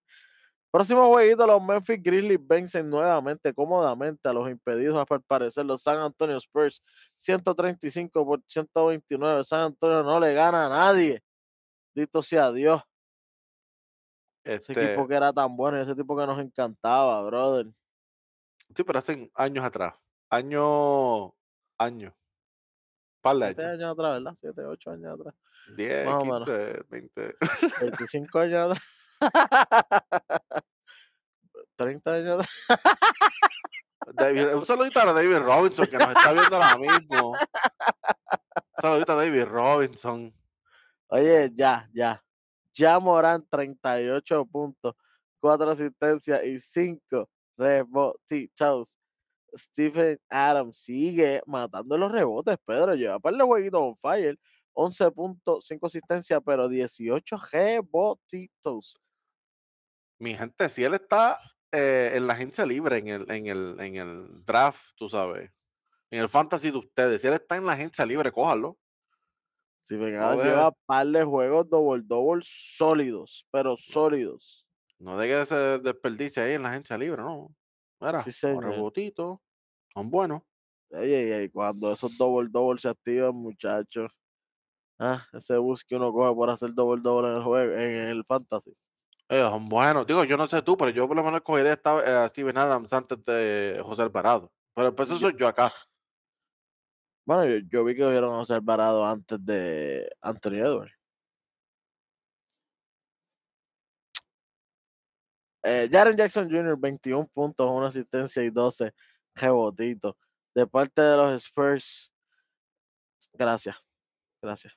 [0.72, 5.98] Próximo jueguito, los Memphis Grizzlies vencen nuevamente cómodamente a los impedidos, al parecer, los San
[6.00, 6.82] Antonio Spurs,
[7.16, 9.44] 135 por 129.
[9.44, 11.24] San Antonio no le gana a nadie.
[11.96, 12.82] Dito sea Dios.
[14.44, 17.68] Ese Este, equipo que era tan bueno, ese tipo que nos encantaba, brother.
[18.76, 19.96] sí, pero hace años atrás.
[20.30, 21.32] Años,
[21.78, 22.14] años.
[23.22, 23.74] Par de Siete años.
[23.80, 24.38] años atrás, ¿verdad?
[24.40, 25.36] Siete, ocho años atrás.
[25.76, 26.46] 10, Más o menos.
[26.46, 27.36] 15, 20.
[27.82, 28.84] 25 años atrás.
[31.76, 32.80] 30 años atrás.
[34.14, 37.32] David- un saludito a David Robinson que nos está viendo ahora mismo.
[37.32, 37.38] Un
[38.82, 40.34] saludito a David Robinson.
[41.08, 42.24] Oye, ya, ya.
[42.74, 44.96] Ya Morán, 38 puntos,
[45.40, 49.00] 4 asistencias y 5 rebotitos.
[49.56, 52.96] Stephen Adams sigue matando los rebotes, Pedro.
[52.96, 54.38] Lleva par de jueguitos on fire.
[54.74, 59.02] 11 puntos, 5 asistencias, pero 18 rebotitos.
[60.20, 61.40] Mi gente, si él está
[61.72, 65.52] eh, en la agencia libre, en el, en, el, en el draft, tú sabes,
[66.12, 68.78] en el fantasy de ustedes, si él está en la agencia libre, cójalo.
[69.84, 74.68] Stephen No Adams lleva par de juegos double double sólidos, pero sólidos.
[75.00, 77.56] No deje ese desperdicio ahí en la agencia libre, no.
[78.00, 78.64] Mira, Sí, los señor.
[78.66, 79.40] rebotitos
[79.94, 80.44] son buenos.
[80.92, 84.12] Ey, ey, ey, cuando esos double double se activan, muchachos.
[85.00, 88.26] Ah, ese bus que uno coge por hacer double double en el juego, en el
[88.26, 88.74] fantasy.
[89.30, 90.08] Ellos son buenos.
[90.08, 92.94] Digo, yo no sé tú, pero yo por lo menos esta- eh, a Steven Adams
[92.94, 94.52] antes de José Alvarado.
[94.74, 95.72] Pero pues eso soy yo acá.
[97.26, 100.97] Bueno, yo, yo vi que cogieron a José Alvarado antes de Anthony Edwards.
[105.70, 108.94] Eh, Jaren Jackson Jr., 21 puntos, una asistencia y 12
[109.36, 110.16] rebotitos.
[110.56, 112.14] De parte de los Spurs,
[113.34, 113.76] gracias.
[114.42, 114.74] Gracias.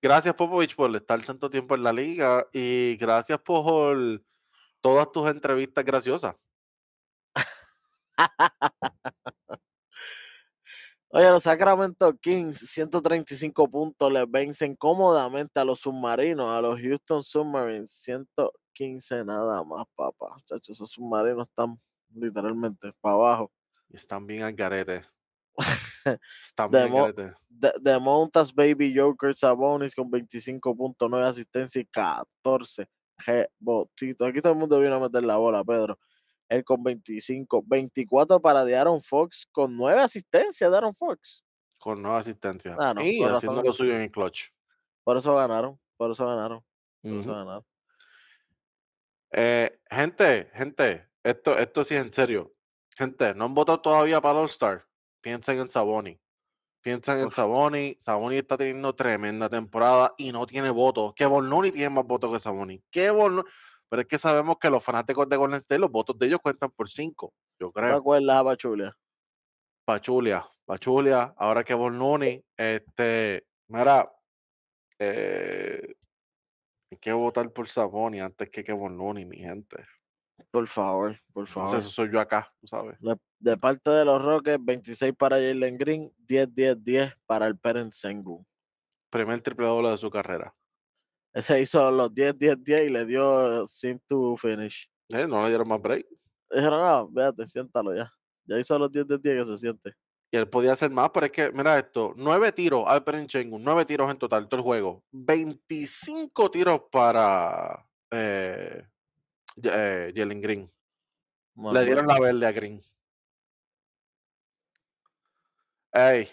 [0.00, 4.22] Gracias, Popovich, por estar tanto tiempo en la liga y gracias por
[4.80, 6.36] todas tus entrevistas graciosas.
[11.10, 17.22] Oye, los Sacramento Kings, 135 puntos, les vencen cómodamente a los submarinos, a los Houston
[17.22, 17.90] Submarines,
[18.76, 20.36] 115 nada más, papá.
[20.44, 21.80] Chacho, esos submarinos están
[22.14, 23.52] literalmente para abajo.
[23.88, 25.02] Y están bien al garete.
[26.40, 27.34] Están bien mo- al garete.
[27.48, 34.28] De, de Montas Baby Joker Sabonis con 25.9 asistencia y 14 rebotitos.
[34.28, 35.98] Aquí todo el mundo vino a meter la bola, Pedro.
[36.48, 41.44] Él con 25, 24 para de Aaron Fox con 9 asistencias de Aaron Fox.
[41.80, 42.76] Con nueva asistencia.
[42.78, 44.50] Ah, no, y haciendo lo suyo en el clutch.
[45.02, 46.64] Por eso ganaron, por eso ganaron,
[47.02, 47.64] por eso ganaron.
[49.32, 52.54] Eh, gente, gente, esto, esto sí es en serio.
[52.96, 54.86] Gente, no han votado todavía para All Star.
[55.20, 56.20] Piensen en Saboni.
[56.82, 57.32] Piensen en.
[57.32, 57.96] Saboni.
[57.98, 61.14] Saboni está teniendo tremenda temporada y no tiene votos.
[61.14, 62.82] Que Bornoni tiene más votos que Saboni.
[62.90, 63.48] Que Bornoni.
[63.88, 66.70] Pero es que sabemos que los fanáticos de Golden State, los votos de ellos cuentan
[66.70, 67.34] por cinco.
[67.58, 67.96] Yo ¿Te creo.
[67.96, 68.96] acuerdas, a Pachulia?
[69.84, 74.10] Pachulia, Pachulia, ahora que Bornoni, este, mira,
[74.98, 75.94] eh,
[76.92, 79.82] hay que votar por Saboni antes que que Bornoni, mi gente.
[80.50, 81.70] Por favor, por favor.
[81.70, 83.00] Entonces, eso soy yo acá, tú sabes.
[83.00, 88.46] De, de parte de los Rockets, 26 para Jalen Green, 10-10-10 para el Peren Sengun.
[89.08, 90.54] Primer triple doble de su carrera.
[91.32, 94.86] Ese hizo los 10-10-10 y le dio sim to finish.
[95.08, 96.06] Eh, no le dieron más break.
[96.50, 98.12] Dijeron, ah, véate, siéntalo ya.
[98.44, 99.94] Ya hizo los 10 10 10 que se siente.
[100.34, 103.84] Y él podía hacer más, pero es que, mira esto, nueve tiros al Perenchengu, nueve
[103.84, 105.04] tiros en total, todo el juego.
[105.12, 108.82] 25 tiros para eh,
[109.62, 110.72] eh, Jalen Green.
[111.54, 112.80] Le dieron la verde a Green.
[115.92, 116.26] Ey.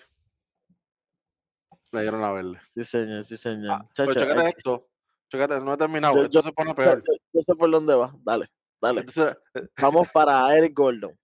[1.92, 2.58] Le dieron la verde.
[2.70, 3.72] Sí, señor, sí, señor.
[3.82, 4.88] Ah, pero chécate es que esto.
[5.28, 6.16] Chécate, no he terminado.
[6.16, 7.04] Yo- esto yo- se pone peor.
[7.06, 8.16] yo- yo sé por dónde va.
[8.24, 8.50] Dale,
[8.82, 9.02] dale.
[9.02, 9.36] Entonces,
[9.82, 11.19] Vamos para Eric Gordon.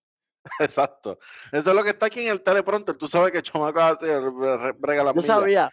[0.59, 1.17] exacto.
[1.51, 2.95] Eso es lo que está aquí en el teleprompter.
[2.95, 5.27] Tú sabes que Chomaco hace re- re- brega la Yo milla.
[5.27, 5.71] sabía.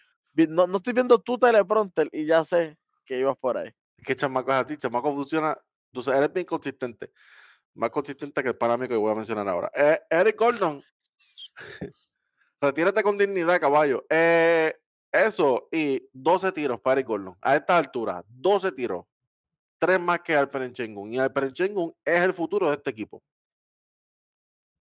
[0.49, 3.71] No, no estoy viendo tu teleprompter y ya sé que ibas por ahí.
[3.99, 4.77] Es que Chamaco es así.
[4.77, 5.57] Chamaco funciona.
[5.93, 7.11] Tú sabes, eres bien consistente.
[7.75, 9.71] Más consistente que el para mí que voy a mencionar ahora.
[9.75, 10.83] Eh, Eric Gordon.
[12.61, 14.05] Retírate con dignidad, caballo.
[14.09, 14.75] Eh,
[15.11, 17.37] eso y 12 tiros para Eric Gordon.
[17.41, 19.05] A esta altura, 12 tiros.
[19.79, 21.13] Tres más que Alperen Chengun.
[21.13, 23.23] Y Alperen Chengun es el futuro de este equipo.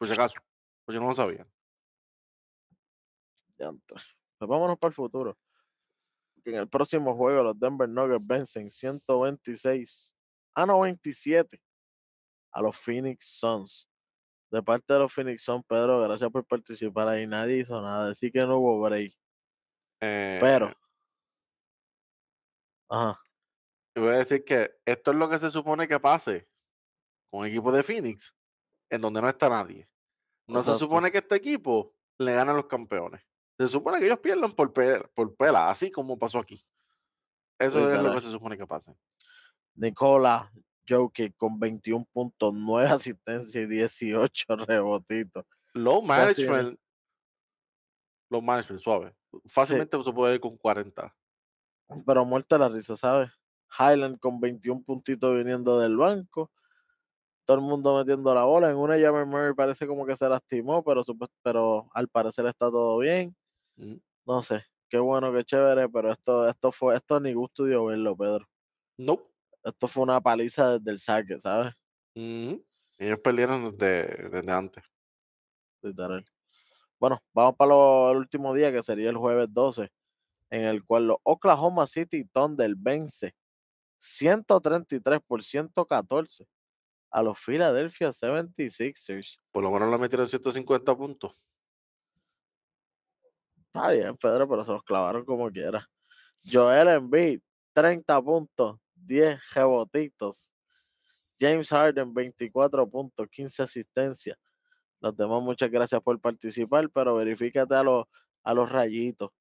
[0.02, 0.34] Por si acaso.
[0.84, 1.48] Por si no lo sabían.
[3.56, 5.38] Pues vámonos para el futuro.
[6.44, 10.16] En el próximo juego los Denver Nuggets vencen 126
[10.56, 11.62] a 97
[12.52, 13.88] a los Phoenix Suns.
[14.50, 17.28] De parte de los Phoenix Suns, Pedro, gracias por participar ahí.
[17.28, 19.14] Nadie hizo nada, así que no hubo break.
[20.02, 20.74] Eh, Pero,
[22.90, 23.22] ajá,
[23.96, 26.50] y voy a decir que esto es lo que se supone que pase
[27.30, 28.36] con el equipo de Phoenix,
[28.92, 29.90] en donde no está nadie.
[30.48, 33.22] No se supone que este equipo le gane a los campeones.
[33.58, 36.64] Se supone que ellos pierdan por, pe- por pela, así como pasó aquí.
[37.58, 38.96] Eso es lo que se supone que pase.
[39.76, 40.52] Nicola
[40.88, 45.46] Jokic con 21 puntos, 9 asistencias y 18 rebotitos.
[45.74, 46.80] Low management.
[48.30, 49.16] Low management, suave.
[49.46, 51.16] Fácilmente se puede ir con 40.
[52.06, 53.30] pero muerta la risa, ¿sabes?
[53.80, 56.52] Highland con 21 puntitos viniendo del banco.
[57.52, 58.70] Todo el mundo metiendo la bola.
[58.72, 61.04] En una Jammer Murray parece como que se lastimó, pero,
[61.44, 63.36] pero al parecer está todo bien.
[63.76, 63.96] Mm.
[64.26, 68.16] No sé, qué bueno, qué chévere, pero esto, esto fue, esto ni gusto dio verlo,
[68.16, 68.48] Pedro.
[68.98, 69.30] Nope.
[69.66, 71.74] Esto fue una paliza desde el saque, ¿sabes?
[72.16, 72.64] Ujú.
[72.98, 74.84] Ellos perdieron desde, desde antes.
[75.82, 76.24] Literal.
[76.98, 79.90] Bueno, vamos para lo- el último día, que sería el jueves 12,
[80.52, 83.36] en el cual los Oklahoma City Thunder vence
[83.98, 86.48] 133 por 114
[87.12, 89.38] a los Philadelphia 76ers.
[89.52, 91.50] Por lo menos le metieron 150 puntos.
[93.66, 95.88] Está bien, Pedro, pero se los clavaron como quiera.
[96.50, 97.42] Joel Embiid,
[97.74, 100.54] 30 puntos, 10 rebotitos.
[101.40, 104.38] James Harden, 24 puntos, 15 asistencias.
[105.00, 108.06] Los demás, muchas gracias por participar, pero verifícate a los,
[108.44, 109.32] a los rayitos.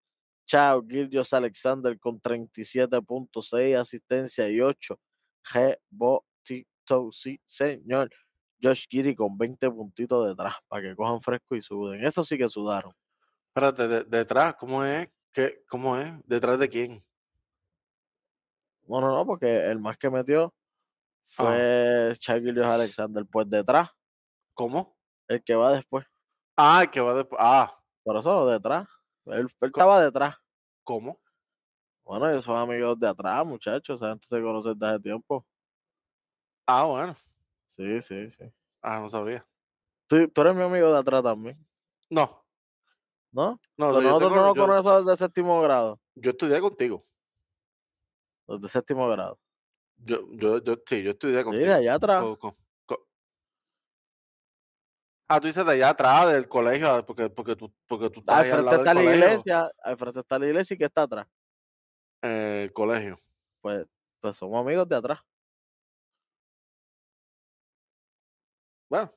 [0.46, 4.98] Chao, Gildios Alexander con 37 puntos, 6 asistencias y 8
[5.52, 6.29] rebotitos.
[7.12, 8.10] Sí, señor.
[8.62, 12.04] Josh Giri con 20 puntitos detrás para que cojan fresco y suden.
[12.04, 12.92] Eso sí que sudaron.
[13.48, 15.10] Espérate, de- detrás, ¿cómo es?
[15.32, 16.12] ¿Qué, ¿Cómo es?
[16.26, 17.00] ¿Detrás de quién?
[18.86, 20.52] No, no, no, porque el más que metió
[21.38, 21.44] Ah.
[21.44, 23.24] fue Gilgeous Alexander.
[23.30, 23.88] Pues detrás,
[24.54, 24.96] ¿Cómo?
[25.28, 26.04] el que va después.
[26.56, 27.40] Ah, el que va después.
[27.42, 27.72] Ah,
[28.02, 28.88] Por eso, detrás.
[29.26, 30.36] Él, él estaba detrás.
[30.82, 31.20] ¿cómo?
[32.04, 34.00] Bueno, ellos son amigos de atrás, muchachos.
[34.00, 35.46] Gente se conoce desde hace tiempo.
[36.72, 37.16] Ah, bueno.
[37.66, 38.44] Sí, sí, sí.
[38.80, 39.44] Ah, no sabía.
[40.06, 41.58] Tú, tú eres mi amigo de atrás también,
[42.08, 42.44] No,
[43.32, 43.60] ¿no?
[43.76, 46.00] Pero nosotros no nos yo- conocemos desde séptimo grado.
[46.14, 47.02] yo estudié contigo.
[48.46, 49.38] Desde séptimo grado.
[49.96, 51.74] Yo, yo, yo, sí, yo estudié Sí, contigo.
[51.74, 52.22] allá atrás.
[52.22, 52.54] Co- co-
[52.86, 53.06] co-
[55.28, 58.36] Ah, tú dices de allá atrás del colegio, ah, porque, porque tú, porque tú estás
[58.36, 59.26] Al ahí al frente lado está del la colegio.
[59.28, 59.72] iglesia.
[59.82, 61.26] Al frente está la iglesia y que está atrás.
[62.22, 63.16] eh, el colegio.
[63.60, 63.86] Pues,
[64.20, 65.20] pues somos amigos de atrás.
[68.90, 69.08] Bueno,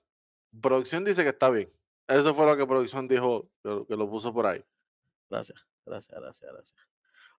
[0.61, 1.69] producción dice que está bien.
[2.07, 4.63] Eso fue lo que producción dijo, que, lo- puso por ahí.
[5.29, 6.79] Gracias, gracias, gracias, gracias.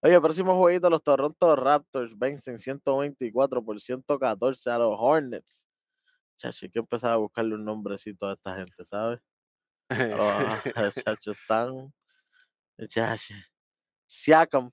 [0.03, 5.68] Oye, próximo jueguito, los Toronto Raptors vencen 124 por 114 a los Hornets.
[6.37, 9.20] Chacho, hay que empezar a buscarle un nombrecito a esta gente, ¿sabes?
[9.89, 9.95] Los
[11.05, 11.95] chachos están.
[12.89, 13.35] Chacho.
[14.07, 14.70] Siakam,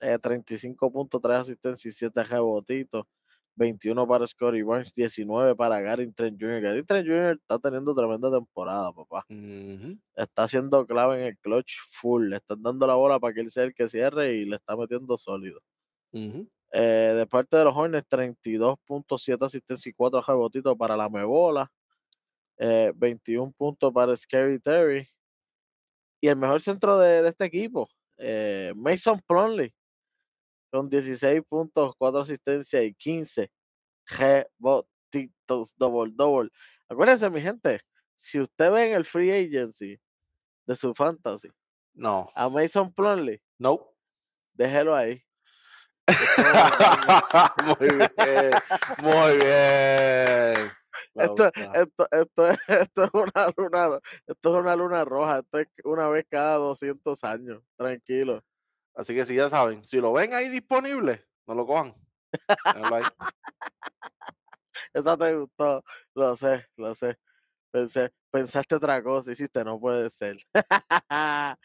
[0.00, 3.06] eh, 35.3 asistencia y 7 rebotitos.
[3.56, 6.60] 21 para Scotty Barnes, 19 para Gary Trent Jr.
[6.60, 7.38] Gary Trent Jr.
[7.40, 9.26] está teniendo tremenda temporada, papá.
[10.16, 12.28] Está siendo clave en el clutch full.
[12.28, 14.76] Le están dando la bola para que él sea el que cierre y le está
[14.76, 15.60] metiendo sólido.
[16.72, 21.70] Eh, de parte de los Hornets, 32.7 asistencia y 4 rebotitos para la Mebola.
[22.58, 25.08] Eh, 21 puntos para Scary Terry.
[26.20, 29.74] Y el mejor centro de, de este equipo, eh, Mason Plumlee,
[30.74, 33.48] con 16 puntos, 4 asistencias y 15
[34.08, 36.50] rebotitos, double, double.
[36.88, 37.80] Acuérdense, mi gente,
[38.16, 40.00] si usted ve en el free agency
[40.66, 41.48] de su fantasy
[41.94, 42.26] No.
[42.34, 43.88] a Mason Plumlee, No.
[44.54, 45.22] déjelo ahí.
[47.78, 48.50] muy bien.
[49.00, 50.72] Muy bien.
[51.14, 55.68] Esto, esto, esto, es, esto es una luna, esto es una luna roja, esto es
[55.84, 58.42] una vez cada 200 años, tranquilo.
[58.94, 61.94] Así que si ya saben, si lo ven ahí disponible, no lo cojan.
[64.92, 65.82] Esta te gustó,
[66.14, 67.18] lo sé, lo sé.
[67.72, 70.36] Pensé, pensaste otra cosa, hiciste, no puede ser.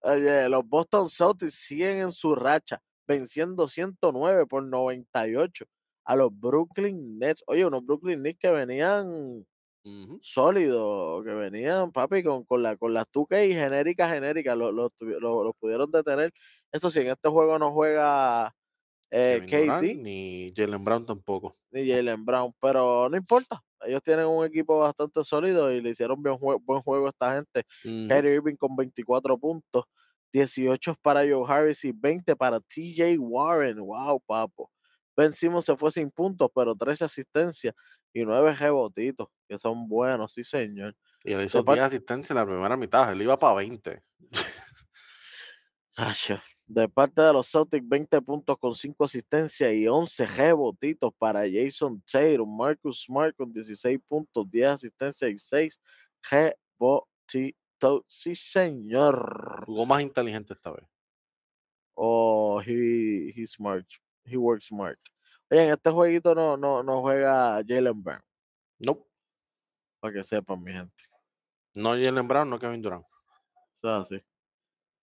[0.00, 5.64] Oye, los Boston Celtics siguen en su racha, venciendo 109 por 98
[6.04, 7.44] a los Brooklyn Nets.
[7.46, 9.46] Oye, unos Brooklyn Nets que venían
[9.84, 10.20] Ujú.
[10.20, 15.44] sólidos, que venían, papi, con, con, la, con las tuques y genéricas, genéricas, los lo,
[15.44, 16.32] lo pudieron detener.
[16.72, 18.52] Eso sí, en este juego no juega
[19.10, 21.56] eh, Durant KD ni Jalen Brown tampoco.
[21.70, 23.62] ni Jalen Brown, pero no importa.
[23.84, 27.34] Ellos tienen un equipo bastante sólido y le hicieron bien jue- buen juego a esta
[27.34, 27.64] gente.
[27.84, 28.22] Ujú.
[28.22, 29.84] Kyrie Irving con 24 puntos,
[30.32, 33.78] 18 para Joe Harris y 20 para TJ Warren.
[33.80, 34.70] Wow, papo.
[35.16, 37.74] Ben Simmons se fue sin puntos, pero 13 asistencias
[38.12, 40.96] y 9 rebotitos, que son buenos, sí, señor.
[41.24, 43.10] Y él hizo de par- 10 asistencias en la primera mitad.
[43.12, 44.02] Él iba para 20.
[45.96, 51.42] Acho, De parte de los Celtics, 20 puntos con 5 asistencias y 11 rebotitos para
[51.50, 52.56] Jason Tatum.
[52.56, 55.80] Marcus Smart con 16 puntos, 10 asistencias y 6
[56.30, 58.02] rebotitos.
[58.06, 59.64] Sí, señor.
[59.66, 60.84] Jugó más inteligente esta vez.
[61.94, 63.86] Oh, he, he smart.
[64.24, 64.98] He works smart.
[65.52, 68.22] Oye, en este jueguito no, no, no juega Jalen Brown,
[68.78, 69.06] No,
[70.00, 71.02] para que sepan, mi gente.
[71.74, 73.04] no Jalen Brown, no Kevin Durant.
[73.74, 74.24] Eso es así.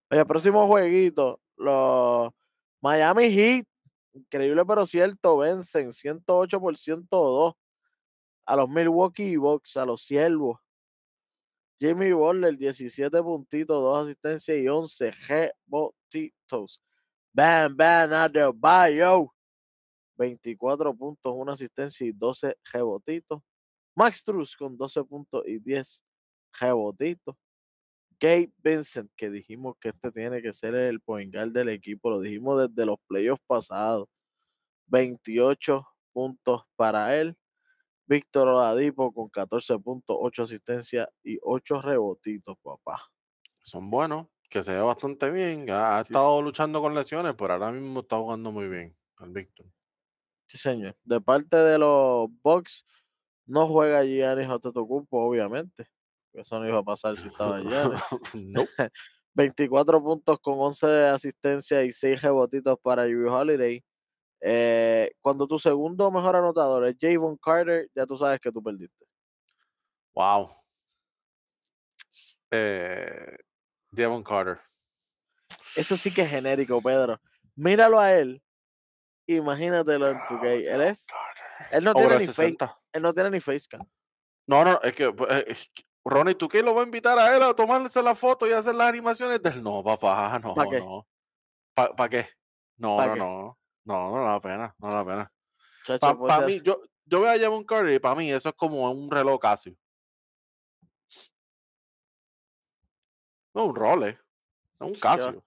[0.10, 2.32] Oye, próximo jueguito, los
[2.82, 3.68] Miami Heat,
[4.14, 7.54] increíble pero cierto, vencen 108 por 102
[8.47, 10.58] a los Milwaukee Bucks, a los Ciervos.
[11.80, 16.82] Jimmy Butler, 17 puntitos, 2 asistencias y 11 rebotitos.
[17.34, 19.32] Bam, bam, out the bio.
[20.20, 23.42] 24 puntos, 1 asistencia y 12 rebotitos.
[23.96, 26.06] Max Truss con 12 puntos y 10
[26.62, 27.36] rebotitos.
[28.20, 32.22] Gabe Vincent, que dijimos que este tiene que ser el point guard del equipo, lo
[32.22, 34.08] dijimos desde los playoffs pasados.
[34.88, 37.38] 28 puntos para él.
[38.08, 43.02] Víctor Oladipo con 14 puntos, 8 asistencias y 8 rebotitos, papá.
[43.62, 45.70] Son buenos, que se ve bastante bien.
[45.70, 49.30] Ha, ha Sí, estado luchando con lesiones, pero ahora mismo está jugando muy bien el
[49.30, 49.68] Víctor.
[50.50, 50.97] Sí, señor.
[51.04, 52.84] De parte de los Bucks,
[53.45, 55.88] no juega Giannis Antetokounmpo, obviamente.
[56.34, 58.02] Eso no iba a pasar si estaba Giannis.
[58.34, 58.66] no,
[59.36, 63.84] 24 puntos con 11 asistencias y 6 rebotitos para Drew Holiday.
[64.41, 69.06] Eh, cuando tu segundo mejor anotador es Javon Carter, ya tú sabes que tú perdiste.
[70.14, 70.50] wow.
[72.52, 73.38] Eh,
[73.91, 74.60] Devon Carter.
[75.76, 77.20] Eso sí que es genérico, Pedro.
[77.56, 78.41] Míralo a él.
[79.36, 80.66] Imagínatelo en tu gay.
[80.66, 81.06] Él es.
[81.72, 82.80] Él no, tiene ni face, 60.
[82.94, 83.82] él no tiene ni facecam.
[84.48, 87.20] No, no, es que, pues, eh, es que, Ronnie, ¿tú qué lo va a invitar
[87.20, 89.62] a él a tomarse la foto y hacer las animaciones de él?
[89.62, 90.80] No, papá, no, ¿Pa qué?
[90.80, 91.08] no.
[91.76, 92.30] ¿Para qué?
[92.78, 93.20] No, ¿Pa no, qué?
[93.20, 93.60] no.
[93.86, 95.34] No, no da la pena, no da la pena.
[96.00, 98.56] Para puede ser- mí, yo, yo veo a Javon Carter y para mí eso es
[98.56, 99.76] como un reloj Casio.
[103.54, 104.20] No un Rolex,
[104.80, 104.96] no un.
[104.96, 105.44] Casio,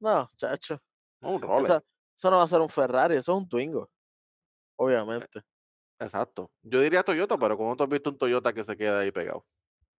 [0.00, 0.80] No, chacho.
[1.20, 1.70] no un Rolex.
[1.70, 1.84] Eso,
[2.16, 3.90] eso no va a ser un Ferrari, eso es un Twingo.
[4.76, 5.42] Obviamente.
[5.98, 6.50] Exacto.
[6.62, 9.46] Yo diría Toyota, pero ¿cómo tú has visto un Toyota que se queda ahí pegado?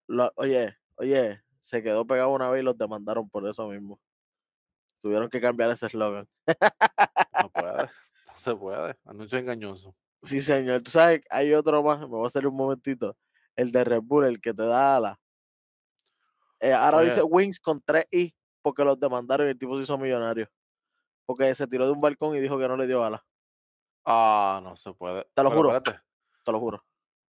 [0.07, 3.99] Lo- oye, oye, se quedó pegado una vez y los demandaron por eso mismo.
[5.01, 6.28] Tuvieron que cambiar ese eslogan.
[6.47, 7.84] No puede,
[8.28, 8.95] no se puede.
[9.05, 9.95] Anuncio engañoso.
[10.22, 10.82] Sí, señor.
[10.82, 13.15] Tú sabes, hay otro más, me voy a hacer un momentito.
[13.55, 15.20] El de Red Bull, el que te da ala.
[16.59, 17.22] Eh, ahora dice.
[17.24, 20.47] Wings con 3i porque los demandaron y el tipo se hizo millonario.
[21.28, 23.24] Porque se tiró de un balcón y dijo que no le dio ala.
[24.06, 25.26] Ah, no se puede.
[25.36, 25.70] Te lo Pero juro.
[25.76, 26.02] espérate,
[26.44, 26.84] Te lo juro.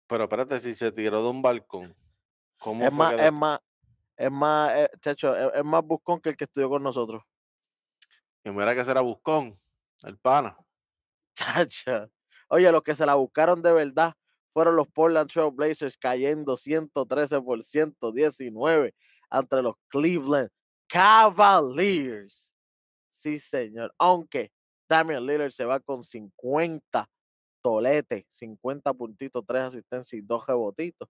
[0.08, 1.96] pero espérate, si se tiró de un balcón,
[2.60, 3.60] ¿cómo Es fue más, que es más,
[4.18, 7.24] es más, eh, chacho, es, es más buscón que el que estudió con nosotros.
[8.44, 9.58] Y mira que será Buscón,
[10.04, 10.58] el pana.
[11.36, 12.10] Chacha.
[12.50, 14.14] Oye, los que se la buscaron de verdad
[14.54, 18.94] fueron los Portland Trail Blazers cayendo 113 por 119
[19.30, 20.50] ante los Cleveland
[20.88, 22.55] Cavaliers.
[23.26, 23.92] Sí, señor.
[23.98, 24.52] Aunque
[24.88, 27.10] Damian Lillard se va con 50
[27.64, 31.10] toletes, 50 puntitos, 3 asistencias y 2 rebotitos.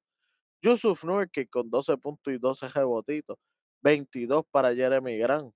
[0.62, 3.38] Yusuf Nurkic con 12 puntos y 12 rebotitos.
[3.82, 5.54] 22 para Jeremy Grant.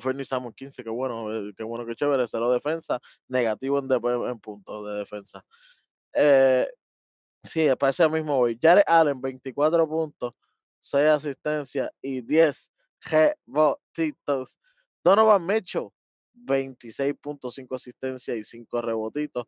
[0.00, 2.28] Fernie Samuel 15, qué bueno, eh, qué bueno, qué chévere.
[2.28, 5.44] Cero defensa, negativo en, puntos de defensa.
[6.14, 6.68] Eh,
[7.42, 8.56] sí, para ese mismo voy.
[8.62, 10.34] Jared Allen, 24 puntos,
[10.78, 12.70] 6 asistencias y 10
[13.10, 14.60] rebotitos.
[15.08, 15.88] Donovan Mitchell,
[16.34, 19.46] 26.5 asistencias y 5 rebotitos.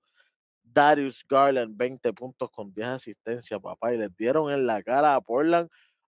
[0.63, 3.93] Darius Garland, 20 puntos con 10 asistencias, papá.
[3.93, 5.69] Y les dieron en la cara a Portland.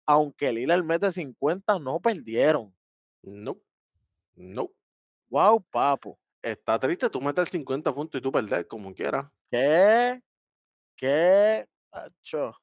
[0.05, 2.75] Aunque Lillard mete 50, no perdieron.
[3.21, 3.57] No,
[4.35, 4.69] no.
[5.29, 6.19] Wow, papo.
[6.41, 9.27] Está triste tú meter 50 puntos y tú perder como quieras.
[9.49, 10.21] ¿Qué?
[10.97, 11.65] ¿Qué?
[11.91, 12.53] Acho.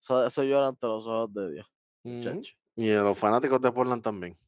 [0.00, 1.66] Eso, eso llora ante los ojos de Dios.
[2.76, 4.38] Y a los fanáticos de Portland también.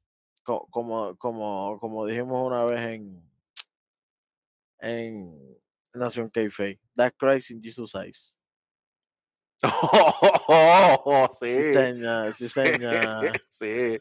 [0.42, 3.22] Co- Como, como, como dijimos una vez en,
[4.80, 5.58] en
[5.94, 6.80] Nación K-Fake.
[6.96, 8.36] That Christ in Jesus Eyes.
[11.32, 13.32] sí, Sí, señor, sí, señor.
[13.50, 13.98] sí,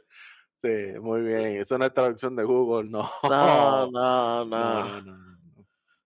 [0.64, 1.58] sí, muy bien.
[1.62, 3.10] Eso no es traducción de Google, no.
[3.24, 4.84] No, no, no, no.
[4.84, 5.66] no, no, no.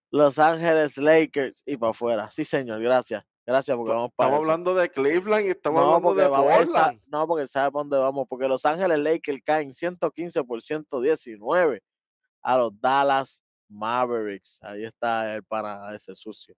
[0.10, 2.32] Los Ángeles Lakers y para afuera.
[2.32, 3.26] Sí, señor, gracias.
[3.46, 4.52] Gracias porque vamos para Estamos eso.
[4.52, 7.02] hablando de Cleveland y estamos No, hablando de estar- Portland.
[7.08, 8.26] no, porque sabe para dónde vamos.
[8.30, 11.84] Porque Los Ángeles Lakers caen 115 por 119
[12.42, 14.60] a los Dallas Mavericks.
[14.62, 16.56] Ahí está el para ese sucio.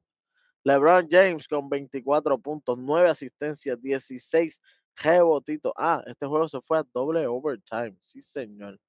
[0.63, 4.61] LeBron James con 24 puntos, 9 asistencias, 16
[4.95, 5.71] rebotitos.
[5.77, 7.95] Ah, este juego se fue a doble overtime.
[7.99, 8.79] Sí, señor.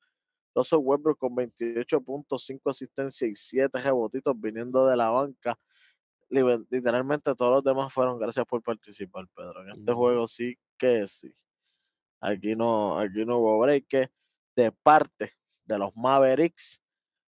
[0.55, 5.59] Russell Westbrook con 28 puntos, 5 asistencias y 7 rebotitos viniendo de la banca.
[6.29, 9.63] Literalmente todos los demás fueron gracias por participar, Pedro.
[9.63, 11.33] En este juego sí que sí.
[12.21, 14.11] Aquí no, aquí no hubo break.
[14.57, 16.83] De parte de los Mavericks,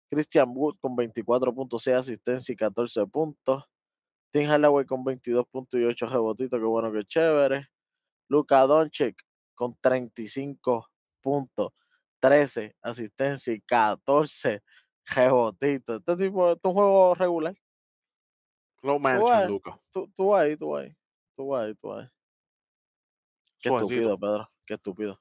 [0.09, 3.64] Christian Wood con 24.6 asistencia y 14 puntos.
[4.30, 7.68] Tim Hardaway con 22.8 rebotitos, qué bueno, que chévere.
[8.28, 9.22] Luka Doncic
[9.55, 10.88] con 35
[11.20, 11.72] puntos,
[12.20, 14.62] 13 asistencia y 14
[15.07, 16.01] rebotitos.
[16.01, 17.55] Este tipo, este es un juego regular.
[18.82, 20.94] Low Tú, management, tú, tú ahí, tú ahí,
[21.36, 22.08] tú ahí, tú ahí.
[23.60, 25.20] Qué estúpido, Pedro, qué estúpido.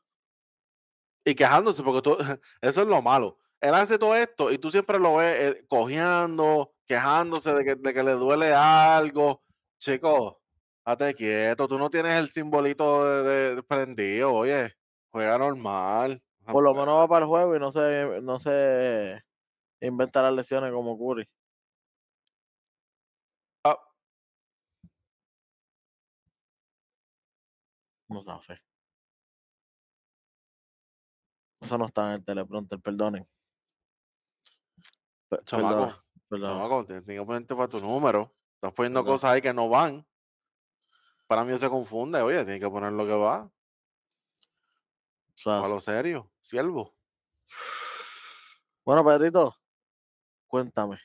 [1.25, 2.17] Y quejándose, porque tú,
[2.61, 3.37] eso es lo malo.
[3.59, 7.93] Él hace todo esto y tú siempre lo ves eh, cojeando, quejándose de que, de
[7.93, 9.41] que le duele algo.
[9.79, 10.41] Chico,
[10.85, 14.73] date quieto, tú no tienes el simbolito de, de- de prendido, oye,
[15.11, 16.21] juega normal.
[16.45, 19.21] Por lo menos va para el juego y no se, no se
[19.81, 21.27] inventa las lesiones como Curry.
[23.65, 23.77] ah,
[28.09, 28.61] No sé.
[31.59, 33.27] Eso no está en el teleprompter, perdonen.
[35.27, 36.53] Pe- Chamaco, perdona.
[36.53, 38.33] chamaco, tienes que ponerte para tu número.
[38.55, 39.15] Estás poniendo Perdón.
[39.15, 40.05] cosas ahí que no van.
[41.27, 43.51] Para mí se confunde, oye, tienes que poner lo que va.
[45.45, 46.95] A lo serio, siervo.
[48.85, 49.55] Bueno, Pedrito,
[50.47, 50.99] cuéntame.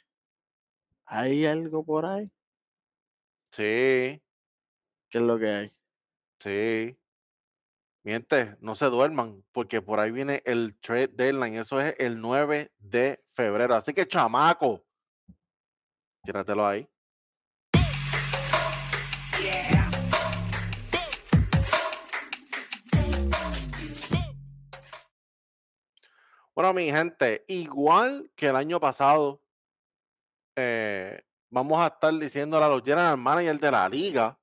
[1.06, 2.30] ¿Hay algo por ahí?
[3.50, 4.22] Sí,
[5.10, 5.76] ¿Qué es lo que hay?
[6.42, 6.98] Sí.
[8.04, 11.54] Miente, no se duerman, porque por ahí viene el trade deadline.
[11.54, 13.76] Eso es el 9 de febrero.
[13.76, 14.84] Así que, chamaco,
[16.24, 16.88] tíratelo ahí.
[26.54, 29.40] Bueno, mi gente, igual que el año pasado,
[30.56, 34.38] eh, vamos a estar diciéndole a los general managers de la liga,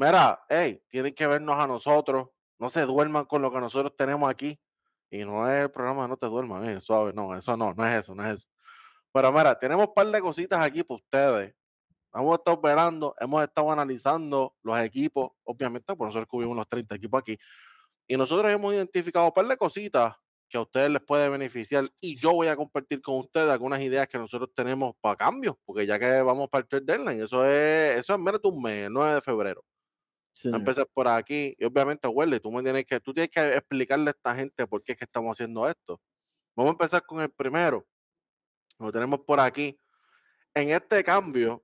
[0.00, 2.28] mira, hey, tienen que vernos a nosotros,
[2.58, 4.58] no se duerman con lo que nosotros tenemos aquí.
[5.10, 7.98] Y no es el programa No Te Duerman, eh, suave, no, eso no, no es
[7.98, 8.48] eso, no es eso.
[9.12, 11.54] Pero mira, tenemos un par de cositas aquí para ustedes.
[12.14, 17.20] Hemos estado operando, hemos estado analizando los equipos, obviamente, por nosotros cubrimos los 30 equipos
[17.20, 17.36] aquí.
[18.06, 20.16] Y nosotros hemos identificado un par de cositas
[20.48, 21.88] que a ustedes les puede beneficiar.
[22.00, 25.86] Y yo voy a compartir con ustedes algunas ideas que nosotros tenemos para cambios, porque
[25.86, 28.86] ya que vamos para el trade deadline, eso es, eso es menos de un mes,
[28.86, 29.64] el 9 de febrero.
[30.32, 31.54] Sí, empezar por aquí.
[31.58, 34.82] Y obviamente, Welly, tú me tienes que, tú tienes que explicarle a esta gente por
[34.82, 36.00] qué es que estamos haciendo esto.
[36.56, 37.86] Vamos a empezar con el primero.
[38.78, 39.78] Lo tenemos por aquí.
[40.54, 41.62] En este cambio,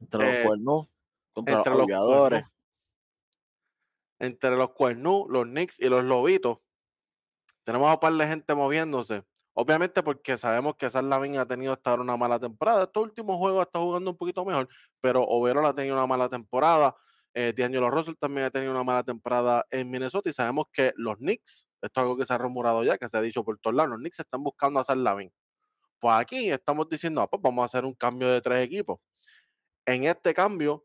[0.00, 0.88] Entre los eh, cuernos,
[1.32, 2.56] contra entre los los cuernos,
[4.18, 6.66] entre los cuernú, los Knicks y los Lobitos,
[7.64, 9.24] tenemos a un par de gente moviéndose.
[9.54, 12.84] Obviamente porque sabemos que San Lavín ha tenido hasta ahora una mala temporada.
[12.84, 14.68] Estos últimos juegos está jugando un poquito mejor,
[15.00, 16.94] pero Overall ha tenido una mala temporada.
[17.34, 21.16] Eh, D'Angelo Russell también ha tenido una mala temporada en Minnesota y sabemos que los
[21.16, 23.74] Knicks, esto es algo que se ha rumorado ya, que se ha dicho por todos
[23.74, 25.32] lados, los Knicks están buscando a San Lavín.
[25.98, 29.00] Pues aquí estamos diciendo, ah, pues vamos a hacer un cambio de tres equipos.
[29.86, 30.84] En este cambio,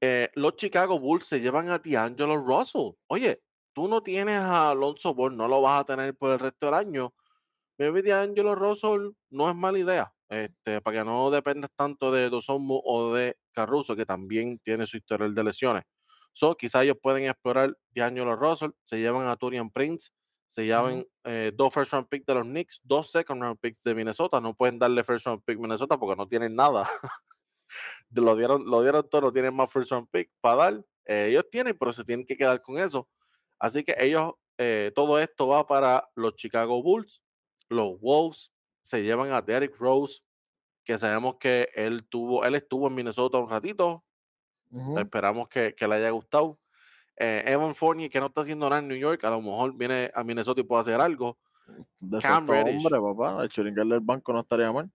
[0.00, 2.92] eh, los Chicago Bulls se llevan a D'Angelo Russell.
[3.08, 3.42] Oye,
[3.74, 6.74] tú no tienes a Alonso Ball, no lo vas a tener por el resto del
[6.74, 7.14] año.
[7.78, 12.80] Maybe D'Angelo Russell no es mala idea, este, para que no dependas tanto de Dosonmu
[12.84, 15.82] o de Caruso, que también tiene su historial de lesiones.
[16.32, 20.10] So, quizás ellos pueden explorar D'Angelo Russell, se llevan a Turian Prince,
[20.48, 23.94] se llevan eh, dos first round picks de los Knicks, dos second round picks de
[23.94, 24.40] Minnesota.
[24.40, 26.88] No pueden darle first round pick Minnesota porque no tienen nada.
[28.10, 30.84] lo, dieron, lo dieron todo, no tienen más first round pick para dar.
[31.04, 33.06] Eh, ellos tienen, pero se tienen que quedar con eso.
[33.58, 37.22] Así que ellos, eh, todo esto va para los Chicago Bulls.
[37.68, 38.50] Los Wolves
[38.82, 40.22] se llevan a Derrick Rose,
[40.84, 44.04] que sabemos que él tuvo, él estuvo en Minnesota un ratito.
[44.70, 44.98] Ujú.
[44.98, 46.58] Esperamos que, que le haya gustado.
[47.16, 50.10] Eh, Evan Fournier, que no está haciendo nada en New York, a lo mejor viene
[50.14, 51.38] a Minnesota y puede hacer algo.
[52.00, 52.84] De Cam Reddish.
[52.84, 53.42] hombre, papá.
[53.44, 54.90] El churingal del banco no estaría mal.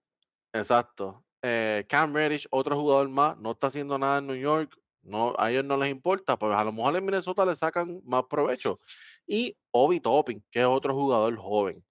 [0.53, 1.23] Exacto.
[1.41, 5.51] Eh, Cam Reddish, otro jugador más, no está haciendo nada en New York, no, a
[5.51, 8.77] ellos no les importa, pues a lo mejor en Minnesota le sacan más provecho.
[9.25, 11.85] Y Obi Topping, que es otro jugador joven,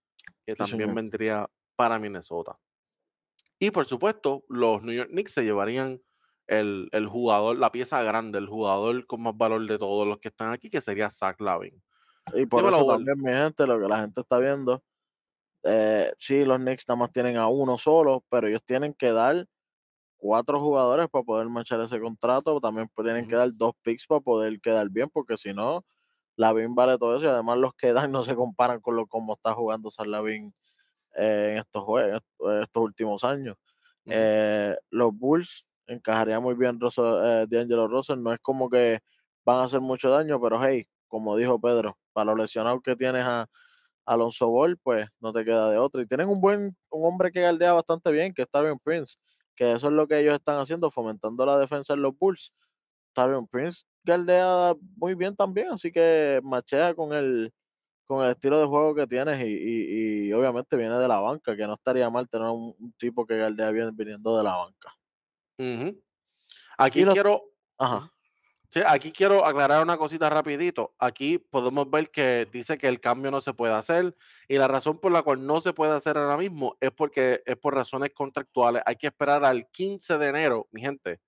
[0.44, 0.94] que Sí, también señor.
[0.94, 2.59] vendría para Minnesota.
[3.59, 6.03] Y por supuesto, los New York Knicks se llevarían
[6.47, 10.29] el, el jugador, la pieza grande, el jugador con más valor de todos los que
[10.29, 11.83] están aquí, que sería Zach Lavin.
[12.35, 14.83] Y por Dímelo, eso también, mi gente, lo que la gente está viendo,
[15.62, 19.47] eh, sí, los Knicks nada más tienen a uno solo, pero ellos tienen que dar
[20.16, 24.20] cuatro jugadores para poder marchar ese contrato, también pues tienen que dar dos picks para
[24.20, 25.85] poder quedar bien, porque si no,
[26.37, 29.35] Lavin vale todo eso y además los que dan no se comparan con lo como
[29.35, 30.55] está jugando San Lavin
[31.16, 32.20] en estos juegos,
[32.62, 33.56] estos últimos años.
[34.06, 38.22] Eh, los Bulls encajaría muy bien Russell, eh, D'Angelo Russell.
[38.22, 39.00] No es como que
[39.44, 43.24] van a hacer mucho daño, pero hey, como dijo Pedro, para los lesionados que tienes
[43.24, 43.48] a,
[44.06, 46.00] Alonso Ball, pues no te queda de otro.
[46.00, 49.16] Y tienen un buen, un hombre que galdea bastante bien, que es Tavion Prince,
[49.54, 52.52] que eso es lo que ellos están haciendo, fomentando la defensa en los Bulls.
[53.12, 57.52] Tavion Prince galdea muy bien también, así que machea con el,
[58.07, 61.57] con el estilo de juego que tienes y, y, y obviamente viene de la banca,
[61.57, 64.96] que no estaría mal tener un, un tipo que galdea bien viniendo de la banca.
[65.59, 66.00] Ujú.
[66.78, 67.42] Aquí los- quiero,
[67.78, 68.12] Ajá.
[68.68, 70.94] sí, aquí quiero aclarar una cosita rapidito.
[70.98, 74.14] Aquí podemos ver que dice que el cambio no se puede hacer
[74.48, 77.57] y la razón por la cual no se puede hacer ahora mismo es porque es
[77.57, 78.82] por razones contractuales.
[78.86, 81.18] Hay que esperar al 15 de enero, mi gente.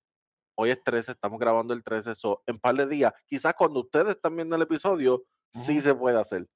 [0.55, 3.13] Hoy es 13, estamos grabando el 13, so, en par de días.
[3.25, 6.47] Quizás cuando ustedes están viendo el episodio, sí se puede hacer.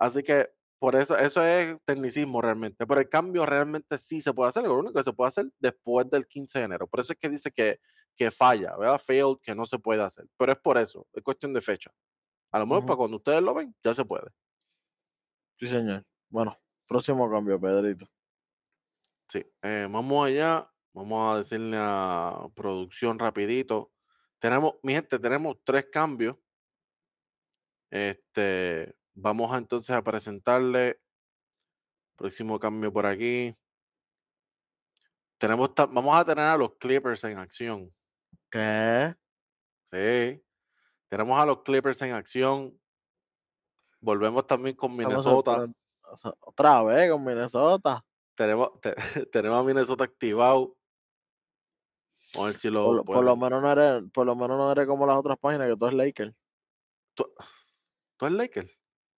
[0.00, 2.86] Así que por eso, eso es tecnicismo realmente.
[2.86, 4.64] Pero el cambio realmente sí se puede hacer.
[4.64, 6.86] Lo único que se puede hacer después del 15 de enero.
[6.88, 7.80] Por eso es que dice que,
[8.16, 8.98] que falla, ¿verdad?
[8.98, 10.26] Failed, que no se puede hacer.
[10.38, 11.92] Pero es por eso, es cuestión de fecha.
[12.50, 14.28] A lo mejor para cuando ustedes lo ven, ya se puede.
[15.58, 16.04] Sí, señor.
[16.30, 18.08] Bueno, próximo cambio, Pedrito.
[19.28, 20.66] Sí, eh, vamos allá.
[20.94, 23.92] Vamos a decirle a producción rapidito.
[24.38, 26.36] Tenemos, mi gente, tenemos tres cambios.
[27.90, 31.00] Este, vamos a, entonces a presentarle
[32.16, 33.54] próximo cambio por aquí.
[35.38, 37.90] Tenemos, vamos a tener a los Clippers en acción.
[38.50, 39.14] ¿Qué?
[39.92, 40.42] Sí,
[41.08, 42.78] tenemos a los Clippers en acción.
[44.00, 45.66] Volvemos también con Minnesota.
[46.40, 48.04] Otra vez con Minnesota.
[48.34, 48.94] Tenemos, te-
[49.32, 50.76] tenemos a Minnesota activado.
[52.38, 55.06] A ver si lo por lo menos no eres, por lo menos no eres como
[55.06, 56.34] las otras páginas que tú eres Laker.
[57.14, 57.32] ¿Tú,
[58.16, 58.70] tú eres Laker?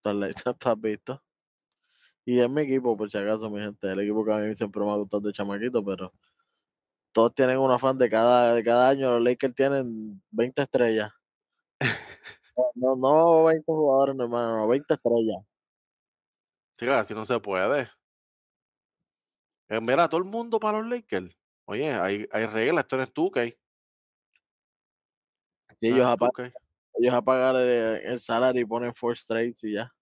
[0.03, 1.23] Tú eres Laker, ¿tú has visto?
[2.25, 3.91] Y es mi equipo, por si acaso, mi gente.
[3.91, 6.13] El equipo que a mí siempre me ha gustado de chamaquito, pero
[7.13, 9.11] todos tienen un afán de cada, de cada año.
[9.11, 11.13] Los Lakers tienen 20 estrellas.
[12.75, 15.43] No, no, no 20 jugadores, no, hermano, no, 20 estrellas.
[16.77, 17.89] Chica, así no se puede.
[19.71, 21.35] Eh, mira, todo el mundo para los Lakers.
[21.65, 23.47] Oye, hay, hay reglas, esto es 2K.
[23.47, 23.59] Y
[25.71, 26.31] Esto ellos, no
[27.07, 27.53] es apa- 2K.
[27.53, 27.69] ellos apagan el,
[28.13, 29.93] el salario y ponen four straights y ya.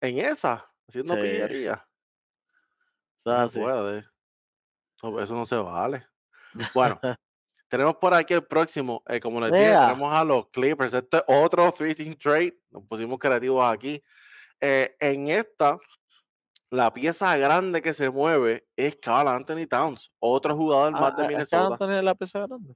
[0.00, 1.20] En esa, haciendo Sí.
[1.20, 1.86] pillería.
[3.16, 3.98] O sea, No puede.
[4.96, 6.06] Eso, eso no se vale.
[6.74, 6.98] Bueno,
[7.68, 9.02] tenemos por aquí el próximo.
[9.08, 10.94] eh, como les dije, tenemos a los Clippers.
[10.94, 12.58] Este es otro 3 trade.
[12.70, 14.02] Nos pusimos creativos aquí.
[14.60, 15.76] Eh, en esta,
[16.70, 21.22] la pieza grande que se mueve es Carl Anthony Towns, otro jugador Ah, más de
[21.22, 21.74] ah, ¿es que Minnesota.
[21.74, 22.74] Anthony es la pieza grande?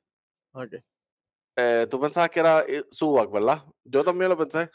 [1.60, 3.64] Eh, Tú pensabas que era eh, Zubac, ¿verdad?
[3.82, 4.70] Yo también lo pensé.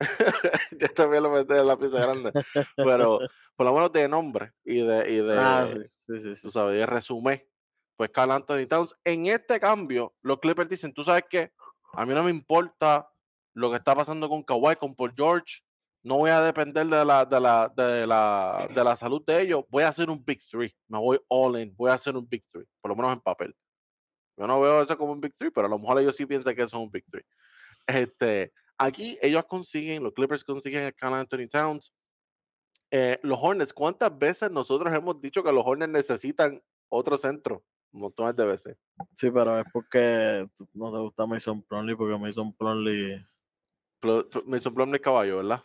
[0.80, 2.32] Yo también lo pensé en la pieza grande.
[2.74, 3.18] Pero
[3.54, 6.78] por lo menos de nombre y de, y de Ah, sí, sí, sí, tú sabes,
[6.78, 7.46] de resumen,
[7.96, 8.94] pues Carl Anthony Towns.
[9.04, 11.52] En este cambio, los Clippers dicen, tú sabes qué,
[11.92, 13.10] a mí no me importa
[13.52, 15.60] lo que está pasando con Kawhi, con Paul George,
[16.02, 19.64] no voy a depender de la, de la, de la, de la salud de ellos,
[19.68, 22.46] voy a hacer un Big Three, me voy all in, voy a hacer un Big
[22.48, 23.54] Three, por lo menos en papel.
[24.36, 26.54] Yo no veo eso como un Big Three, pero a lo mejor ellos sí piensan
[26.54, 27.24] que eso es un Big Three.
[27.86, 31.92] Este, aquí ellos consiguen, los Clippers consiguen a Carl Anthony Towns.
[32.90, 37.64] Eh, los Hornets, ¿cuántas veces nosotros hemos dicho que los Hornets necesitan otro centro?
[37.92, 38.76] Montones de veces.
[39.16, 43.24] Sí, pero es porque no te gusta Mason Plumlee, porque Mason Plumlee...
[44.00, 45.62] Pl- Pl- Mason Plumlee caballo, ¿verdad?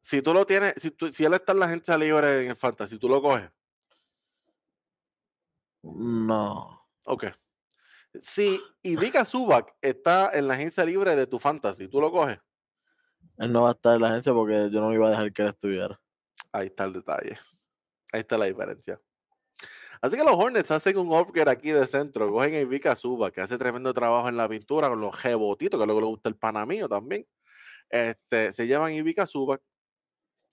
[0.00, 2.56] Si tú lo tienes, si, tú- si él está en la agencia libre en el
[2.56, 3.50] Fantasy, tú lo coges.
[5.82, 6.86] No.
[7.04, 7.26] Ok.
[8.18, 12.38] Si Ivica Zubac está en la agencia libre de tu Fantasy, tú lo coges.
[13.38, 15.42] Él no va a estar en la agencia porque yo no iba a dejar que
[15.42, 16.00] él estuviera.
[16.52, 17.38] Ahí está el detalle.
[18.12, 19.00] Ahí está la diferencia.
[20.02, 22.30] Así que los Hornets hacen un upgrade aquí de centro.
[22.30, 25.86] Cogen a Ivica Zubac, que hace tremendo trabajo en la pintura con los rebotitos, que
[25.86, 27.26] que le gusta el pana mío también.
[27.88, 29.62] Este, se llaman Ivica Zubac.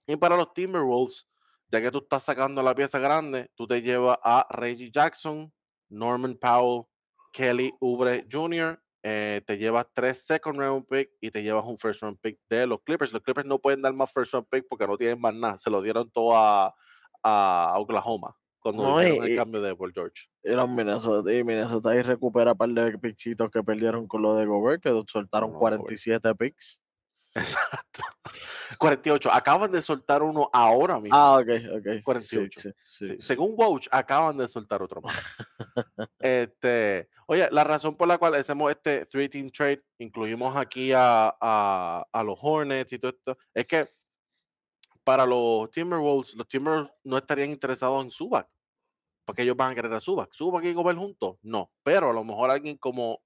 [0.06, 1.28] Y para los Timberwolves,
[1.70, 5.52] ya que tú estás sacando la pieza grande, tú te llevas a Reggie Jackson,
[5.90, 6.84] Norman Powell,
[7.34, 12.02] Kelly Oubre Jr., eh, te llevas tres second round pick y te llevas un first
[12.02, 13.14] round pick de los Clippers.
[13.14, 15.58] Los Clippers no pueden dar más first round pick porque no tienen más nada.
[15.58, 16.74] Se lo dieron todo a,
[17.24, 20.26] a Oklahoma cuando No, hicieron y- el y- cambio de Paul George.
[20.44, 24.46] Y Minnesota, y Minnesota ahí recupera un par de pichitos que perdieron con lo de
[24.46, 26.82] Gobert, que soltaron No, 47 picks.
[27.38, 28.04] Exacto.
[28.78, 29.32] 48.
[29.32, 31.18] Acaban de soltar uno ahora mismo.
[31.18, 32.04] Ah, ok, ok.
[32.04, 32.60] 48.
[32.62, 33.16] Sí, sí, Sí, sí.
[33.20, 35.16] Según Woj, acaban de soltar otro más.
[36.20, 41.36] este, oye, la razón por la cual hacemos este three team trade, incluimos aquí a,
[41.40, 43.88] a, a los Hornets y todo esto, es que
[45.04, 48.50] para los Timberwolves, los Timberwolves no estarían interesados en Zubac,
[49.26, 50.34] porque ellos van a querer a Zubac.
[50.34, 51.38] ¿Zubac y Gobert juntos?
[51.44, 53.22] No, pero a lo mejor alguien como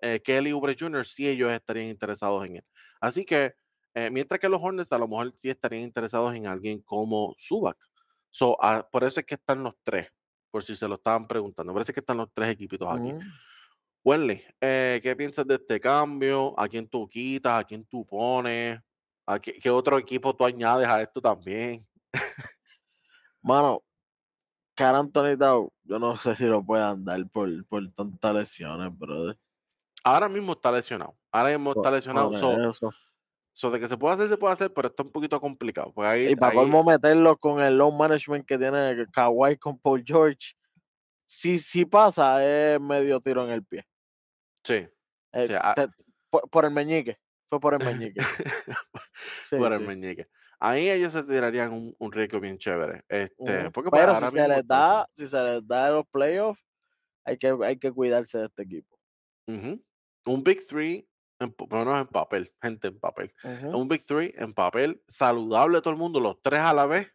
[0.00, 2.64] eh, Kelly Oubre Jr., sí ellos estarían interesados en él.
[3.00, 3.54] Así que
[3.92, 7.76] Eh, mientras que los Hornets a lo mejor sí estarían interesados en alguien como Zubac.
[8.30, 10.06] So, ah, por eso es que están los tres,
[10.48, 11.76] por si se lo estaban preguntando.
[11.80, 13.12] Es que están los tres equipitos aquí.
[14.04, 16.54] Wenley, eh, ¿qué piensas de este cambio?
[16.56, 17.60] ¿A quién tú quitas?
[17.60, 18.78] ¿A quién tú pones?
[19.26, 21.84] ¿A qué, qué otro equipo tú añades a esto también?
[23.42, 23.82] Mano,
[24.76, 29.36] Anthony Towns, yo no sé si lo puedan dar por, por tantas lesiones, brother.
[30.04, 31.16] Ahora mismo está lesionado.
[31.30, 32.30] Ahora mismo está lesionado.
[32.30, 32.74] por
[33.52, 35.92] So, de que se puede hacer, se puede hacer, pero está un poquito complicado.
[35.92, 40.04] Pues ahí, Y para colmo meterlo con el low management que tiene Kawhi con Paul
[40.06, 40.54] George,
[41.26, 43.84] si, si pasa, es medio tiro en el pie.
[44.64, 44.88] sí,
[45.32, 45.74] Eh, Sí, ah.
[45.74, 45.88] te-
[46.30, 47.18] por, por el meñique.
[47.48, 48.20] Fue por el meñique.
[49.48, 49.86] Sí, por el sí.
[49.86, 50.28] meñique.
[50.60, 53.02] Ahí ellos se tirarían un, un riesgo bien chévere.
[53.08, 53.72] Este, Ujú.
[53.72, 56.62] porque pues, Pero si se les da, si se les da los playoffs,
[57.24, 58.96] hay que, hay que cuidarse de este equipo.
[59.48, 59.82] Ujú.
[60.26, 61.08] Un Big Three,
[61.38, 63.32] en, en papel, gente en papel.
[63.74, 67.14] Un Big Three en papel, saludable todo el mundo, los tres a la vez,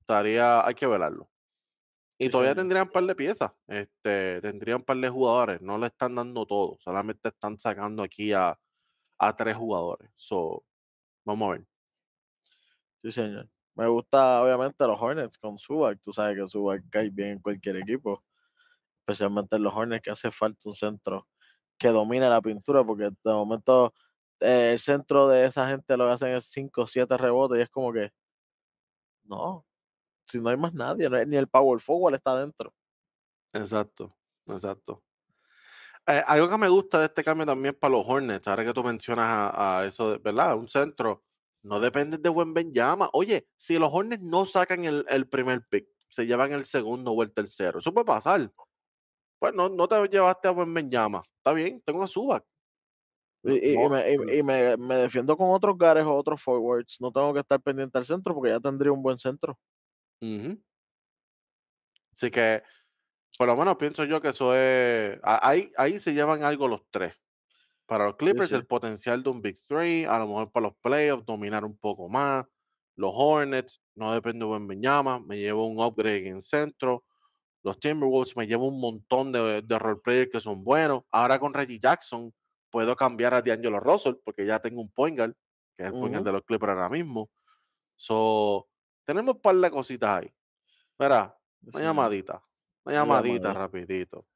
[0.00, 1.30] estaría, hay que velarlo.
[2.18, 2.62] Y Sí, todavía señor.
[2.62, 6.46] tendrían un par de piezas, este, tendrían un par de jugadores, no le están dando
[6.46, 8.58] todo, solamente están sacando aquí a,
[9.18, 10.10] a tres jugadores.
[10.14, 10.64] So,
[11.24, 11.66] vamos a ver.
[13.02, 13.50] Sí, señor.
[13.76, 16.00] Me gusta, obviamente, los Hornets con Zubac.
[16.00, 18.24] Tú sabes que Zubac cae bien en cualquier equipo.
[19.00, 21.28] Especialmente en los Hornets, que hace falta un centro
[21.78, 23.94] que domine la pintura, porque de momento
[24.40, 27.62] eh, el centro de esa gente lo que hacen es 5 o 7 rebotes y
[27.62, 28.10] es como que,
[29.24, 29.66] no,
[30.26, 32.74] si no hay más nadie, no hay- ni el power forward está dentro.
[33.52, 34.14] Exacto,
[34.46, 35.02] exacto.
[36.06, 38.84] Eh, algo que me gusta de este cambio también para los Hornets, ahora que tú
[38.84, 40.56] mencionas a, eso, de, ¿verdad?
[40.56, 41.24] Un centro,
[41.62, 43.08] no depende de buen Benjama.
[43.12, 47.22] Oye, si los Hornets no sacan el, el primer pick, se llevan el segundo o
[47.22, 48.52] el tercero, eso puede pasar.
[49.38, 51.22] Pues no, no te llevaste a buen Benjama.
[51.44, 52.44] Está bien, tengo a Zubac.
[53.74, 56.96] Y, me, y- pero- y me- me defiendo con otros gares o otros forwards.
[57.00, 59.58] No tengo que estar pendiente al centro porque ya tendría un buen centro.
[62.12, 62.62] Así que,
[63.38, 65.18] por lo menos pienso yo que eso es.
[65.24, 67.14] Ahí, ahí se llevan algo los tres.
[67.86, 68.56] Para los Clippers, sí.
[68.56, 72.08] el potencial de un Big Three, a lo mejor para los playoffs, dominar un poco
[72.08, 72.46] más.
[72.96, 77.04] Los Hornets, no depende de Benjama, me llevo un upgrade en centro.
[77.64, 81.02] Los Timberwolves, me llevo un montón de, de role players que son buenos.
[81.10, 82.32] Ahora con Reggie Jackson,
[82.70, 85.34] puedo cambiar a D'Angelo Russell porque ya tengo un point guard,
[85.76, 86.24] que es el point guard Ujú.
[86.24, 87.30] de los Clippers ahora mismo.
[87.96, 88.68] So,
[89.04, 90.30] tenemos un par de cositas ahí.
[90.98, 92.44] Mira, una llamadita.
[92.84, 93.52] Una llamadita llamadita.
[93.54, 94.26] rapidito.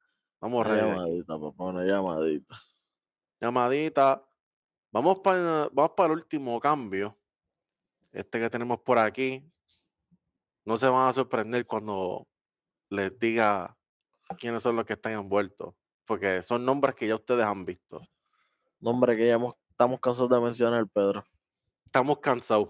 [0.41, 2.59] Vamos Una llamadita, papá, una llamadita.
[3.39, 4.25] Llamadita.
[4.91, 7.15] Vamos para vamos para el último cambio.
[8.11, 9.45] Este que tenemos por aquí.
[10.65, 12.27] No se van a sorprender cuando
[12.89, 13.75] les diga
[14.39, 15.73] quiénes son los que están envueltos.
[16.05, 18.01] Porque son nombres que ya ustedes han visto.
[18.79, 21.23] Nombre que ya hemos- estamos cansados de mencionar, Pedro.
[21.85, 22.69] Estamos cansados.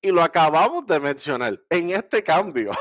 [0.00, 2.72] Y lo acabamos de mencionar en este cambio.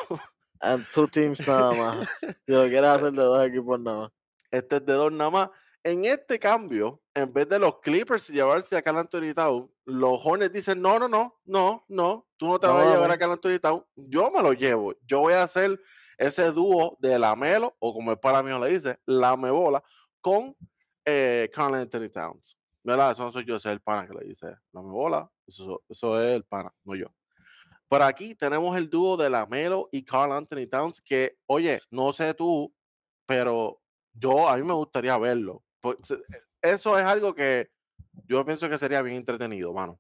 [0.59, 2.07] And two teams nada más.
[2.45, 4.11] Si lo quieres hacer de dos equipos nada más.
[4.51, 5.49] Este es de dos nada más.
[5.83, 10.51] En este cambio, en vez de los Clippers llevarse a Cal Anthony Towns, los Hornets
[10.51, 13.31] dicen, no, no, no, no, no, tú no te No, vas a llevar a Cal
[13.31, 14.93] Anthony Towns, yo me lo llevo.
[15.05, 15.79] Yo voy a hacer
[16.17, 19.83] ese dúo de Lamelo, o como el para mío le dice, Lamebola,
[20.21, 20.55] con
[21.05, 22.57] eh, Carl Anthony Towns.
[22.83, 23.11] ¿Verdad?
[23.11, 26.35] Eso no soy yo, ese es el pana que le dice Lamebola, eso, eso es
[26.35, 27.07] el pana, no yo.
[27.89, 32.33] Por aquí tenemos el dúo de Lamelo y Carl Anthony Towns, que, oye, no sé
[32.33, 32.73] tú,
[33.25, 33.81] pero
[34.13, 35.63] yo a mí me gustaría verlo.
[35.81, 36.21] Pues, se-
[36.61, 37.69] Eso es algo que
[38.25, 39.99] yo pienso que sería bien entretenido, mano.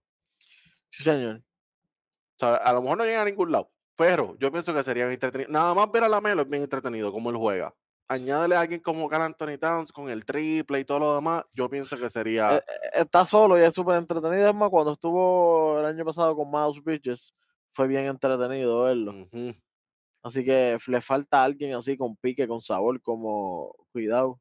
[0.89, 1.37] Sí, señor.
[1.39, 5.03] O sea, a lo mejor no llega a ningún lado, pero yo pienso que sería
[5.05, 5.51] bien entretenido.
[5.51, 7.73] Nada más ver a Lamelo es bien entretenido, como él juega.
[8.07, 11.69] Añádele a alguien como Carl Anthony Towns con el triple y todo lo demás, yo
[11.69, 12.55] pienso que sería...
[12.55, 14.47] Eh, eh, Está solo y es súper entretenido.
[14.47, 17.33] Es más, cuando estuvo el año pasado con Miles Bridges,
[17.69, 19.13] fue bien entretenido verlo.
[20.23, 24.39] Así que le falta alguien así con pique, con sabor, como cuidado,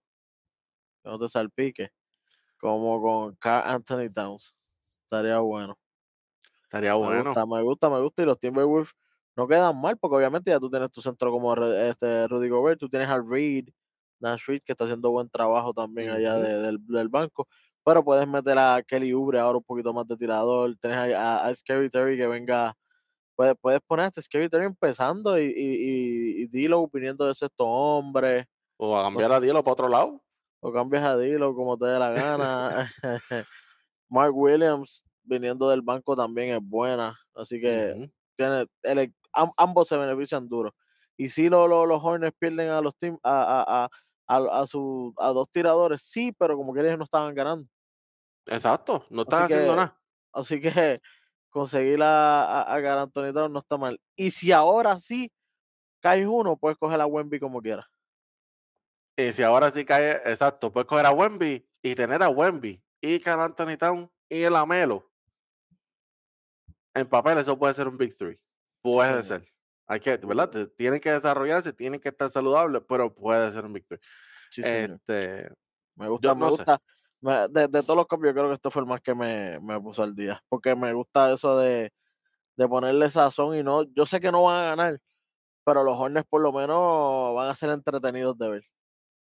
[1.03, 1.91] que no te salpique,
[2.59, 4.55] como con Carl Anthony Towns.
[5.05, 5.77] Estaría bueno.
[6.63, 7.25] Estaría Me bueno.
[7.25, 8.23] gusta, me gusta, me gusta.
[8.23, 8.95] Y los Timberwolves
[9.37, 12.89] no quedan mal, porque obviamente ya tú tienes tu centro como este, Rudy Gobert, tú
[12.89, 13.69] tienes a Reed,
[14.21, 17.47] Nash Reed, que está haciendo buen trabajo también allá de- del, del banco.
[17.85, 20.75] Pero puedes meter a Kelly Oubre ahora un poquito más de tirador.
[20.81, 22.75] Tienes a, a, a Scary Terry que venga.
[23.37, 27.35] Puedes, puedes poner a este Scary Terry empezando y, y, y, y D'Lo viniendo de
[27.35, 28.47] sexto hombre.
[28.79, 30.23] O a cambiar a Dielo para otro lado.
[30.61, 32.91] O cambias a D'Lo como te dé la gana.
[34.09, 37.17] Mark Williams viniendo del banco también es buena.
[37.35, 38.11] Así que Ujú.
[38.37, 40.75] tiene, el am- ambos se benefician duro.
[41.17, 44.67] Y si lo, lo- los Hornets pierden a los team, a, a, a, a, a
[44.67, 47.69] su, a dos tiradores, sí, pero como que ellos no estaban ganando.
[48.47, 50.01] Exacto, no están Así haciendo que nada.
[50.33, 51.01] Así que
[51.51, 54.01] conseguir a, a, a Anthony no está mal.
[54.17, 55.33] Y si ahora sí
[56.01, 57.87] caes uno, puedes coger a Wemby como quieras.
[59.17, 63.21] Y si ahora sí cae, exacto, puedes coger a Wemby y tener a Wemby y
[63.21, 65.11] Carl Anthony Towns y el Amelo.
[66.95, 68.39] En papel eso puede ser un Big Three.
[68.95, 69.47] Puede ser.
[69.89, 70.51] Hay que, ¿verdad?
[70.77, 73.99] Tienen que desarrollarse, tienen que estar saludables, pero puede ser un Three.
[74.51, 74.63] Sí.
[74.65, 75.49] Este,
[75.95, 76.81] Me gusta, me no gusta.
[77.21, 79.81] me- de, de todos los cambios, creo que esto fue el más que me, me
[79.81, 80.43] puso al día.
[80.49, 81.93] Porque me gusta eso de,
[82.57, 83.85] de ponerle sazón y no.
[83.93, 85.01] Yo sé que no van a ganar,
[85.65, 88.63] pero los Hornets por lo menos van a ser entretenidos de ver.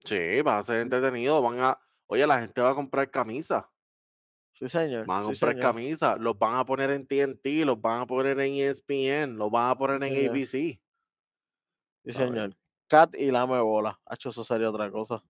[0.03, 1.41] Sí, va a ser entretenido.
[1.41, 3.63] Van a, oye, la gente va a comprar camisas.
[4.61, 5.05] Sí, señor.
[5.07, 6.19] Van a comprar camisas.
[6.19, 9.75] Los van a poner en TNT, los van a poner en ESPN, los van a
[9.77, 10.29] poner en.
[10.29, 10.79] ABC.
[12.05, 12.29] Sí, ¿sabes?
[12.29, 12.55] señor.
[12.87, 13.99] Cat y Lame Bola.
[14.05, 15.23] Hacho, eso sería otra cosa.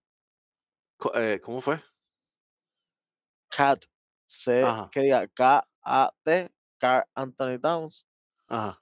[0.97, 1.79] Co- eh, ¿Cómo fue?
[3.49, 3.85] Cat.
[4.27, 4.89] C, Ajá.
[4.91, 8.07] que diga K-A-T, Carl Anthony Towns
[8.47, 8.81] Ajá.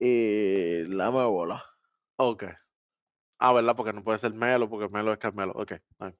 [0.00, 1.64] y Lame Bola.
[2.18, 2.44] Ok.
[3.38, 3.76] Ah, ¿verdad?
[3.76, 5.52] Porque no puede ser Melo, porque Melo es Carmelo.
[5.54, 5.72] Ok.
[6.00, 6.16] bien.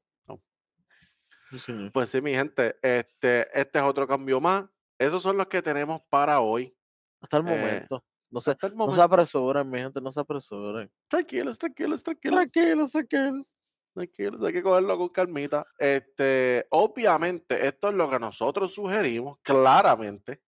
[1.59, 1.92] Sí.
[1.92, 4.64] Pues sí, mi gente, este, este es otro cambio más.
[4.98, 6.76] Esos son los que tenemos para hoy.
[7.20, 8.05] Hasta el Eh, momento.
[8.30, 9.03] No se, hasta el no se momento.
[9.03, 10.90] apresuren, mi gente, no se apresuren.
[11.09, 12.50] Tranquilos, tranquilos, tranquilos.
[12.53, 13.57] Tranquilos, tranquilos.
[13.94, 15.66] Tranquilos, hay que cogerlo con calmita.
[15.78, 20.42] Este, obviamente, esto es lo que nosotros sugerimos, claramente,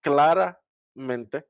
[0.00, 1.48] claramente,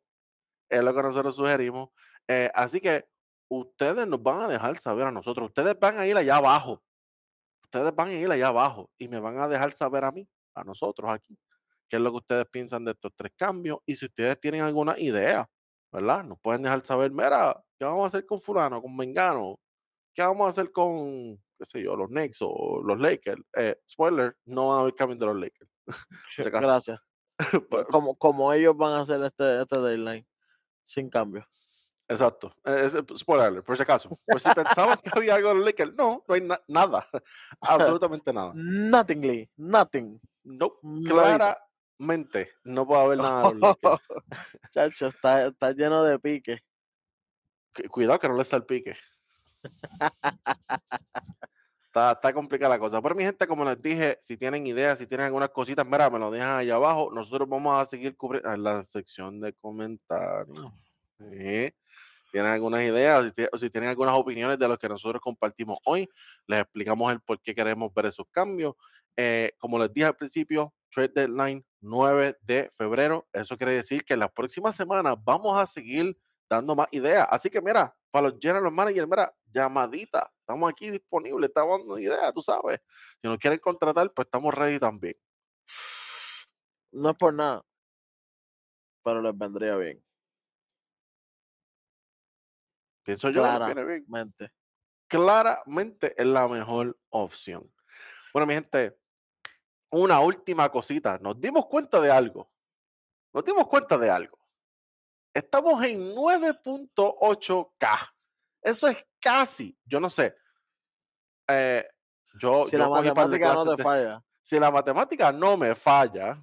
[0.70, 1.90] es lo que nosotros sugerimos.
[2.28, 3.08] Eh, así que
[3.50, 6.82] ustedes nos van a dejar saber a nosotros, ustedes van a ir allá abajo,
[7.70, 10.64] ustedes van a ir allá abajo y me van a dejar saber a mí, a
[10.64, 11.38] nosotros aquí,
[11.88, 14.98] qué es lo que ustedes piensan de estos tres cambios y si ustedes tienen alguna
[14.98, 15.48] idea,
[15.92, 16.24] ¿verdad?
[16.24, 19.60] Nos pueden dejar saber, mira, ¿qué vamos a hacer con fulano, con Mengano?
[20.14, 23.42] ¿Qué vamos a hacer con, qué sé yo, los Knicks o los Lakers?
[23.56, 25.70] Eh, spoiler, no va a haber cambio de los Lakers.
[26.36, 26.42] Si.
[26.42, 27.00] Gracias.
[27.70, 30.26] Pues, Como, como ellos van a hacer este, este deadline,
[30.84, 31.46] sin cambio.
[32.10, 32.52] Exacto.
[32.64, 34.10] Eh, es- spoiler, alert, por si acaso.
[34.26, 35.94] Por si pensaban que había algo de los Lakers.
[35.94, 37.06] No, no hay na- nada.
[37.60, 38.52] Absolutamente nada.
[38.54, 40.20] Nothingly, nothing.
[40.42, 41.12] No, Nadita.
[41.98, 44.00] claramente no puede haber nada de los Lakers.
[44.72, 46.58] Chacho, está, está lleno de pique.
[47.76, 48.96] Cu- Cuidado que no le salpique.
[51.86, 53.02] Está, está complicada la cosa.
[53.02, 56.18] Pero mi gente, como les dije, si tienen ideas, si tienen algunas cositas, mira, me
[56.20, 57.10] lo dejan allá abajo.
[57.12, 60.72] Nosotros vamos a seguir cubriendo en la sección de comentarios.
[62.30, 66.08] ¿Tienen algunas ideas o si tienen algunas opiniones de lo que nosotros compartimos hoy?
[66.46, 68.74] Les explicamos el por qué queremos ver esos cambios.
[69.16, 73.28] Eh, como les dije al principio, Trade Deadline 9 de febrero.
[73.32, 76.16] Eso quiere decir que en las próximas semanas vamos a seguir
[76.48, 77.26] dando más ideas.
[77.30, 80.32] Así que mira, para los general managers, mira, llamadita.
[80.40, 82.80] Estamos aquí disponibles, estamos dando ideas, tú sabes.
[83.20, 85.14] Si nos quieren contratar, pues estamos ready también.
[86.92, 87.64] No es por nada,
[89.04, 90.02] pero les vendría bien.
[93.10, 93.42] Pienso yo.
[93.42, 93.74] Claramente.
[95.08, 97.70] claramente es la mejor opción.
[98.32, 98.98] Bueno, mi gente,
[99.90, 101.18] una última cosita.
[101.20, 102.46] Nos dimos cuenta de algo.
[103.32, 104.38] Nos dimos cuenta de algo.
[105.34, 108.14] Estamos en 9.8K.
[108.62, 110.34] Eso es casi, yo no sé.
[111.48, 111.88] eh,
[112.38, 116.36] yo, Si yo la matemática no te de- si la matemática no me falla,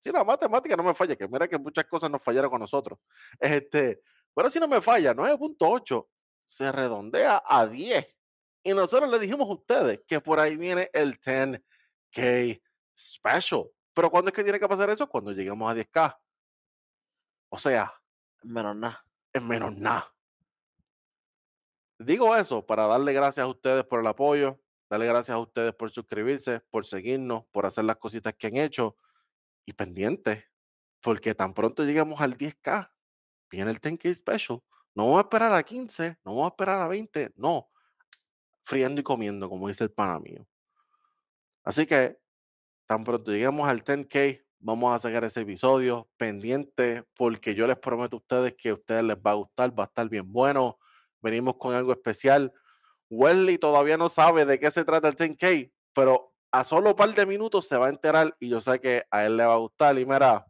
[0.00, 2.98] si la matemática no me falla, que mira que muchas cosas nos fallaron con nosotros,
[3.38, 4.00] este,
[4.36, 6.06] pero si no me falla, 9.8
[6.44, 8.06] se redondea a 10.
[8.64, 12.60] Y nosotros le dijimos a ustedes que por ahí viene el 10K
[12.94, 13.64] Special.
[13.94, 15.08] Pero ¿cuándo es que tiene que pasar eso?
[15.08, 16.18] Cuando lleguemos a 10K.
[17.48, 17.94] O sea,
[18.42, 19.06] Menos nada.
[19.32, 20.14] es menos nada.
[21.98, 24.60] Digo eso para darle gracias a ustedes por el apoyo,
[24.90, 28.98] darle gracias a ustedes por suscribirse, por seguirnos, por hacer las cositas que han hecho
[29.64, 30.44] y pendientes,
[31.00, 32.92] porque tan pronto lleguemos al 10K,
[33.50, 34.60] viene el 10K Special.
[34.94, 37.68] No vamos a esperar a 15, no vamos a esperar a 20, no.
[38.62, 40.46] Friendo y comiendo, como dice el pana mío.
[41.62, 42.18] Así que
[42.86, 48.16] tan pronto lleguemos al 10K, vamos a sacar ese episodio pendiente, porque yo les prometo
[48.16, 50.78] a ustedes que a ustedes les va a gustar, va a estar bien bueno.
[51.20, 52.52] Venimos con algo especial.
[53.10, 57.14] Welly todavía no sabe de qué se trata el 10K, pero a solo un par
[57.14, 59.58] de minutos se va a enterar y yo sé que a él le va a
[59.58, 59.98] gustar.
[59.98, 60.46] Y mira,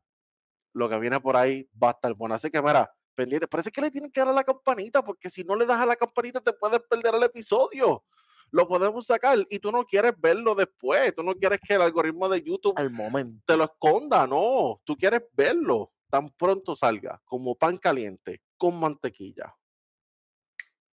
[0.77, 2.35] lo que viene por ahí va a estar bueno.
[2.35, 3.49] Así que mira, pendiente.
[3.49, 5.87] Parece que le tienen que dar a la campanita, porque si no le das a
[5.87, 8.05] la campanita te puedes perder el episodio.
[8.51, 11.15] Lo podemos sacar y tú no quieres verlo después.
[11.15, 13.43] Tú no quieres que el algoritmo de YouTube Al momento.
[13.47, 14.83] te lo esconda, no.
[14.85, 19.57] Tú quieres verlo tan pronto salga, como pan caliente, con mantequilla.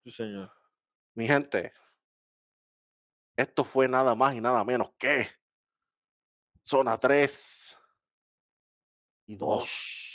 [0.04, 0.52] Sí, señor.
[1.16, 1.72] Mi gente,
[3.38, 5.26] esto fue nada más y nada menos que
[6.62, 7.79] Zona 3
[9.30, 10.09] y dos.